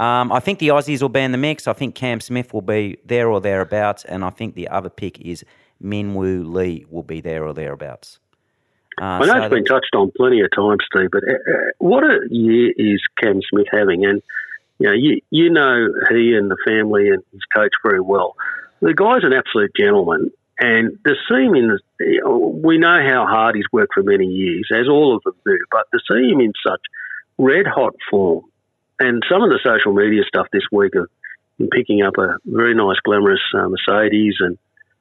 Um, 0.00 0.32
I 0.32 0.40
think 0.40 0.60
the 0.60 0.68
Aussies 0.68 1.02
will 1.02 1.10
be 1.10 1.20
in 1.20 1.30
the 1.30 1.38
mix. 1.38 1.68
I 1.68 1.74
think 1.74 1.94
Cam 1.94 2.22
Smith 2.22 2.54
will 2.54 2.62
be 2.62 2.96
there 3.04 3.28
or 3.28 3.38
thereabouts, 3.38 4.02
and 4.06 4.24
I 4.24 4.30
think 4.30 4.54
the 4.54 4.66
other 4.68 4.88
pick 4.88 5.20
is 5.20 5.44
Minwoo 5.84 6.50
Lee 6.50 6.86
will 6.88 7.02
be 7.02 7.20
there 7.20 7.44
or 7.44 7.52
thereabouts. 7.52 8.18
Uh, 8.98 9.04
I 9.04 9.18
know 9.20 9.26
so 9.26 9.42
it's 9.42 9.54
been 9.54 9.64
touched 9.66 9.94
on 9.94 10.10
plenty 10.16 10.40
of 10.40 10.50
times, 10.56 10.78
Steve, 10.90 11.10
but 11.12 11.22
uh, 11.24 11.32
uh, 11.32 11.70
what 11.80 12.02
a 12.02 12.18
year 12.30 12.72
is 12.78 13.02
Cam 13.22 13.42
Smith 13.50 13.66
having? 13.70 14.06
And, 14.06 14.22
you 14.78 14.86
know, 14.86 14.94
you, 14.94 15.20
you 15.28 15.50
know 15.50 15.92
he 16.08 16.34
and 16.34 16.50
the 16.50 16.56
family 16.66 17.10
and 17.10 17.22
his 17.32 17.42
coach 17.54 17.72
very 17.82 18.00
well. 18.00 18.36
The 18.80 18.94
guy's 18.94 19.22
an 19.22 19.34
absolute 19.34 19.72
gentleman. 19.78 20.30
And 20.60 20.98
to 21.06 21.14
see 21.28 21.44
him 21.44 21.54
in 21.54 21.68
the, 21.68 21.78
you 22.00 22.22
know, 22.24 22.58
we 22.64 22.78
know 22.78 23.00
how 23.06 23.26
hard 23.26 23.54
he's 23.54 23.70
worked 23.70 23.92
for 23.92 24.02
many 24.02 24.26
years, 24.26 24.68
as 24.72 24.88
all 24.88 25.14
of 25.14 25.22
them 25.24 25.34
do, 25.44 25.58
but 25.70 25.86
to 25.92 26.00
see 26.10 26.30
him 26.30 26.40
in 26.40 26.54
such 26.66 26.80
red 27.36 27.66
hot 27.66 27.94
form. 28.10 28.44
And 29.00 29.22
some 29.30 29.42
of 29.42 29.48
the 29.48 29.58
social 29.64 29.94
media 29.94 30.22
stuff 30.28 30.46
this 30.52 30.62
week 30.70 30.94
of 30.94 31.08
picking 31.72 32.02
up 32.02 32.14
a 32.18 32.36
very 32.44 32.74
nice, 32.74 32.96
glamorous 33.02 33.40
uh, 33.54 33.68
Mercedes 33.68 34.34
and 34.40 34.56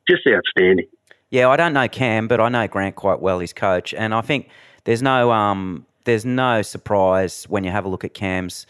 just 0.09 0.21
outstanding. 0.27 0.87
Yeah, 1.29 1.49
I 1.49 1.57
don't 1.57 1.73
know 1.73 1.87
Cam, 1.87 2.27
but 2.27 2.39
I 2.39 2.49
know 2.49 2.67
Grant 2.67 2.95
quite 2.95 3.19
well, 3.19 3.39
his 3.39 3.53
coach, 3.53 3.93
and 3.93 4.13
I 4.15 4.21
think 4.21 4.49
there's 4.85 5.03
no 5.03 5.31
um, 5.31 5.85
there's 6.05 6.25
no 6.25 6.63
surprise 6.63 7.43
when 7.49 7.63
you 7.63 7.71
have 7.71 7.85
a 7.85 7.89
look 7.89 8.03
at 8.03 8.15
Cam's 8.15 8.65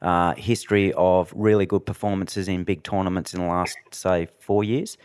uh, 0.00 0.34
history 0.34 0.92
of 0.92 1.32
really 1.34 1.66
good 1.66 1.84
performances 1.84 2.46
in 2.46 2.62
big 2.62 2.84
tournaments 2.84 3.34
in 3.34 3.40
the 3.40 3.46
last 3.46 3.76
say 3.90 4.28
four 4.38 4.62
years. 4.62 4.96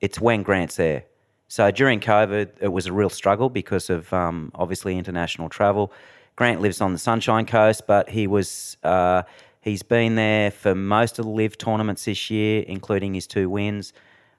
It's 0.00 0.20
when 0.20 0.42
Grant's 0.42 0.76
there. 0.76 1.04
So 1.46 1.70
during 1.70 2.00
COVID, 2.00 2.50
it 2.60 2.68
was 2.68 2.86
a 2.86 2.92
real 2.92 3.08
struggle 3.08 3.48
because 3.48 3.88
of 3.88 4.12
um, 4.12 4.52
obviously 4.54 4.98
international 4.98 5.48
travel. 5.48 5.92
Grant 6.38 6.60
lives 6.60 6.80
on 6.80 6.92
the 6.92 7.00
Sunshine 7.00 7.46
Coast, 7.46 7.88
but 7.88 8.08
he 8.10 8.28
was 8.28 8.76
uh, 8.84 9.24
he's 9.60 9.82
been 9.82 10.14
there 10.14 10.52
for 10.52 10.72
most 10.72 11.18
of 11.18 11.24
the 11.24 11.30
live 11.32 11.58
tournaments 11.58 12.04
this 12.04 12.30
year, 12.30 12.62
including 12.68 13.14
his 13.14 13.26
two 13.26 13.50
wins. 13.50 13.92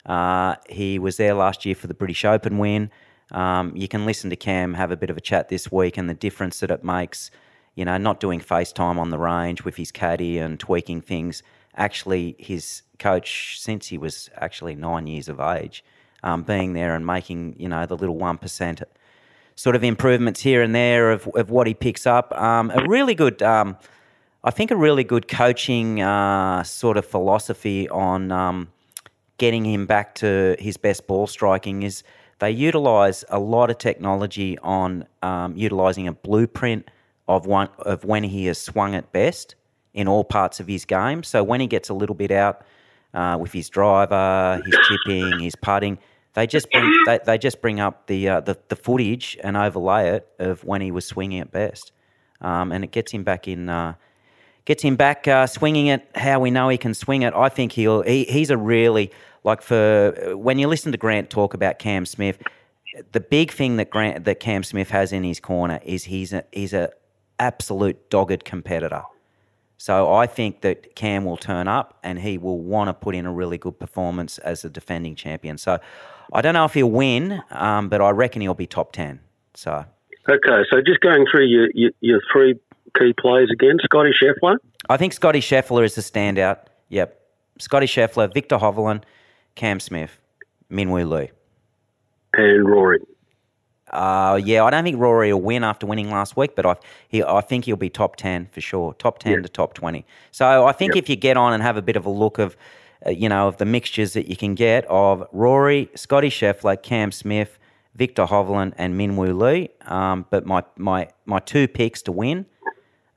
Uh, 0.05 0.55
he 0.69 0.97
was 0.97 1.17
there 1.17 1.33
last 1.33 1.65
year 1.65 1.75
for 1.75 1.87
the 1.87 1.93
British 1.93 2.23
Open 2.23 2.57
win. 2.57 2.89
Um, 3.33 3.75
you 3.75 3.89
can 3.89 4.05
listen 4.05 4.29
to 4.29 4.37
Cam 4.37 4.75
have 4.75 4.91
a 4.91 4.95
bit 4.95 5.09
of 5.09 5.17
a 5.17 5.19
chat 5.19 5.49
this 5.49 5.73
week 5.73 5.97
and 5.97 6.09
the 6.09 6.13
difference 6.13 6.61
that 6.61 6.71
it 6.71 6.85
makes. 6.85 7.31
You 7.75 7.83
know, 7.83 7.97
not 7.97 8.21
doing 8.21 8.39
FaceTime 8.39 8.97
on 8.97 9.09
the 9.09 9.19
range 9.19 9.65
with 9.65 9.75
his 9.75 9.91
caddy 9.91 10.37
and 10.37 10.57
tweaking 10.57 11.01
things. 11.01 11.43
Actually, 11.75 12.37
his 12.39 12.83
coach 12.97 13.59
since 13.59 13.87
he 13.87 13.97
was 13.97 14.29
actually 14.37 14.75
nine 14.75 15.05
years 15.05 15.27
of 15.27 15.41
age, 15.41 15.83
um, 16.23 16.43
being 16.43 16.71
there 16.71 16.95
and 16.95 17.05
making 17.05 17.57
you 17.59 17.67
know 17.67 17.85
the 17.85 17.97
little 17.97 18.17
one 18.17 18.37
percent 18.37 18.83
sort 19.59 19.75
of 19.75 19.83
improvements 19.83 20.39
here 20.39 20.61
and 20.61 20.73
there 20.73 21.11
of, 21.11 21.27
of 21.35 21.49
what 21.49 21.67
he 21.67 21.73
picks 21.73 22.07
up. 22.07 22.31
Um, 22.39 22.71
a 22.73 22.87
really 22.87 23.13
good, 23.13 23.43
um, 23.43 23.75
I 24.41 24.51
think, 24.51 24.71
a 24.71 24.75
really 24.77 25.03
good 25.03 25.27
coaching 25.27 26.01
uh, 26.01 26.63
sort 26.63 26.95
of 26.95 27.05
philosophy 27.05 27.89
on 27.89 28.31
um, 28.31 28.69
getting 29.37 29.65
him 29.65 29.85
back 29.85 30.15
to 30.15 30.55
his 30.59 30.77
best 30.77 31.07
ball 31.07 31.27
striking 31.27 31.83
is 31.83 32.03
they 32.39 32.49
utilise 32.49 33.25
a 33.27 33.37
lot 33.37 33.69
of 33.69 33.77
technology 33.77 34.57
on 34.59 35.05
um, 35.23 35.57
utilising 35.57 36.07
a 36.07 36.13
blueprint 36.13 36.89
of 37.27 37.45
one 37.45 37.67
of 37.79 38.05
when 38.05 38.23
he 38.23 38.45
has 38.45 38.57
swung 38.57 38.95
at 38.95 39.11
best 39.11 39.55
in 39.93 40.07
all 40.07 40.23
parts 40.23 40.61
of 40.61 40.67
his 40.67 40.85
game. 40.85 41.21
So 41.21 41.43
when 41.43 41.59
he 41.59 41.67
gets 41.67 41.89
a 41.89 41.93
little 41.93 42.15
bit 42.15 42.31
out 42.31 42.61
uh, 43.13 43.37
with 43.37 43.51
his 43.51 43.67
driver, 43.67 44.61
his 44.65 44.77
chipping, 44.87 45.39
his 45.39 45.57
putting, 45.57 45.99
they 46.39 46.47
just 46.47 46.71
bring 46.71 46.89
they, 47.05 47.19
they 47.25 47.37
just 47.37 47.61
bring 47.61 47.81
up 47.81 48.07
the, 48.07 48.29
uh, 48.29 48.39
the 48.39 48.57
the 48.69 48.75
footage 48.77 49.37
and 49.43 49.57
overlay 49.57 50.09
it 50.09 50.27
of 50.39 50.63
when 50.63 50.79
he 50.79 50.89
was 50.89 51.05
swinging 51.05 51.41
at 51.41 51.51
best, 51.51 51.91
um, 52.39 52.71
and 52.71 52.83
it 52.85 52.91
gets 52.91 53.11
him 53.11 53.23
back 53.23 53.47
in. 53.47 53.67
Uh, 53.67 53.95
gets 54.63 54.83
him 54.83 54.95
back 54.95 55.27
uh, 55.27 55.47
swinging 55.47 55.87
it 55.87 56.07
how 56.15 56.39
we 56.39 56.51
know 56.51 56.69
he 56.69 56.77
can 56.77 56.93
swing 56.93 57.23
it. 57.23 57.33
I 57.33 57.49
think 57.49 57.73
he'll 57.73 58.03
he, 58.03 58.23
he's 58.23 58.51
a 58.51 58.57
really 58.57 59.11
like 59.43 59.61
for 59.61 60.35
when 60.37 60.59
you 60.59 60.67
listen 60.67 60.93
to 60.93 60.97
Grant 60.97 61.29
talk 61.29 61.53
about 61.53 61.77
Cam 61.77 62.05
Smith, 62.05 62.41
the 63.11 63.19
big 63.19 63.51
thing 63.51 63.75
that 63.75 63.89
Grant 63.89 64.23
that 64.23 64.39
Cam 64.39 64.63
Smith 64.63 64.89
has 64.91 65.11
in 65.11 65.25
his 65.25 65.41
corner 65.41 65.81
is 65.83 66.05
he's 66.05 66.31
a 66.31 66.45
he's 66.53 66.71
a 66.71 66.89
absolute 67.39 68.09
dogged 68.09 68.45
competitor. 68.45 69.03
So 69.77 70.13
I 70.13 70.27
think 70.27 70.61
that 70.61 70.95
Cam 70.95 71.25
will 71.25 71.37
turn 71.37 71.67
up 71.67 71.99
and 72.03 72.19
he 72.19 72.37
will 72.37 72.59
want 72.59 72.89
to 72.89 72.93
put 72.93 73.15
in 73.15 73.25
a 73.25 73.31
really 73.31 73.57
good 73.57 73.79
performance 73.79 74.37
as 74.37 74.63
a 74.63 74.69
defending 74.69 75.15
champion. 75.15 75.57
So 75.57 75.79
I 76.33 76.41
don't 76.41 76.53
know 76.53 76.65
if 76.65 76.73
he'll 76.73 76.89
win, 76.89 77.41
um, 77.51 77.89
but 77.89 78.01
I 78.01 78.09
reckon 78.11 78.41
he'll 78.41 78.53
be 78.53 78.67
top 78.67 78.91
ten. 78.91 79.19
So 79.53 79.85
okay, 80.29 80.63
so 80.71 80.81
just 80.85 80.99
going 81.01 81.25
through 81.29 81.45
your 81.45 81.69
your, 81.73 81.91
your 82.01 82.21
three 82.31 82.55
key 82.97 83.13
players 83.19 83.49
again, 83.51 83.77
Scottie 83.83 84.11
Scheffler. 84.11 84.57
I 84.89 84.97
think 84.97 85.13
Scottie 85.13 85.41
Scheffler 85.41 85.83
is 85.83 85.95
the 85.95 86.01
standout. 86.01 86.59
Yep, 86.89 87.19
Scottie 87.59 87.87
Scheffler, 87.87 88.33
Viktor 88.33 88.57
Hovland, 88.57 89.03
Cam 89.55 89.79
Smith, 89.79 90.19
Minwoo 90.71 91.09
Lee. 91.09 91.31
And 92.33 92.67
Rory. 92.67 92.99
Uh, 93.91 94.39
yeah, 94.43 94.63
I 94.63 94.69
don't 94.69 94.83
think 94.83 94.99
Rory 94.99 95.33
will 95.33 95.41
win 95.41 95.63
after 95.63 95.87
winning 95.87 96.11
last 96.11 96.37
week, 96.37 96.55
but 96.55 96.65
I, 96.65 96.75
he, 97.07 97.23
I 97.23 97.41
think 97.41 97.65
he'll 97.65 97.75
be 97.75 97.89
top 97.89 98.17
10 98.17 98.49
for 98.51 98.61
sure, 98.61 98.93
top 98.93 99.19
10 99.19 99.31
yep. 99.31 99.43
to 99.43 99.49
top 99.49 99.73
20. 99.73 100.05
So 100.31 100.65
I 100.65 100.71
think 100.73 100.95
if 100.95 101.09
you 101.09 101.15
get 101.15 101.37
on 101.37 101.53
and 101.53 101.63
have 101.63 101.75
a 101.75 101.81
bit 101.81 101.95
of 101.95 102.05
a 102.05 102.09
look 102.09 102.37
of, 102.37 102.55
uh, 103.05 103.11
you 103.11 103.29
know, 103.29 103.47
of 103.47 103.57
the 103.57 103.65
mixtures 103.65 104.13
that 104.13 104.27
you 104.27 104.35
can 104.35 104.55
get 104.55 104.85
of 104.85 105.25
Rory, 105.31 105.89
Scottie 105.95 106.29
Scheffler, 106.29 106.81
Cam 106.81 107.11
Smith, 107.11 107.57
Viktor 107.95 108.25
Hovland, 108.25 108.73
and 108.77 108.95
Minwoo 108.95 109.39
Lee. 109.39 109.69
Um, 109.85 110.25
but 110.29 110.45
my, 110.45 110.63
my, 110.77 111.07
my 111.25 111.39
two 111.39 111.67
picks 111.67 112.01
to 112.03 112.11
win 112.11 112.45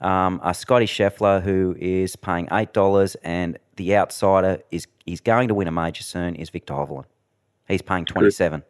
um, 0.01 0.41
are 0.43 0.55
Scottie 0.55 0.87
Scheffler, 0.87 1.43
who 1.43 1.77
is 1.79 2.17
paying 2.17 2.47
$8, 2.47 3.17
and 3.23 3.59
the 3.77 3.97
outsider 3.97 4.63
is 4.71 4.87
he's 5.05 5.21
going 5.21 5.49
to 5.49 5.55
win 5.55 5.69
a 5.69 5.73
major 5.73 6.03
soon, 6.03 6.35
is 6.35 6.51
Viktor 6.51 6.75
Hovland. 6.75 7.05
He's 7.69 7.83
paying 7.83 8.05
27 8.05 8.63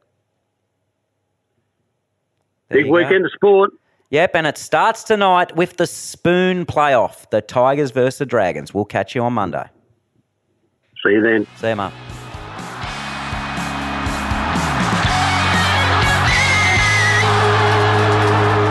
Big 2.69 2.87
weekend 2.91 3.23
go. 3.23 3.27
of 3.27 3.33
sport. 3.33 3.71
Yep, 4.11 4.35
and 4.35 4.47
it 4.47 4.59
starts 4.59 5.05
tonight 5.05 5.57
with 5.57 5.77
the 5.77 5.87
spoon 5.87 6.67
playoff, 6.67 7.29
the 7.31 7.41
Tigers 7.41 7.91
versus 7.91 8.19
the 8.19 8.27
Dragons. 8.27 8.75
We'll 8.75 8.85
catch 8.85 9.15
you 9.15 9.23
on 9.23 9.33
Monday. 9.33 9.69
See 11.05 11.13
you 11.15 11.21
then. 11.21 11.47
See 11.57 11.69
you, 11.69 11.77
mate. 11.77 11.93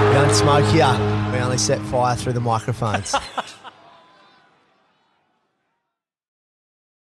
We 0.08 0.14
don't 0.16 0.34
smoke 0.34 0.66
here. 0.72 1.32
We 1.34 1.40
only 1.40 1.58
set 1.58 1.80
fire 1.88 2.16
through 2.16 2.34
the 2.34 2.40
microphones. 2.40 3.14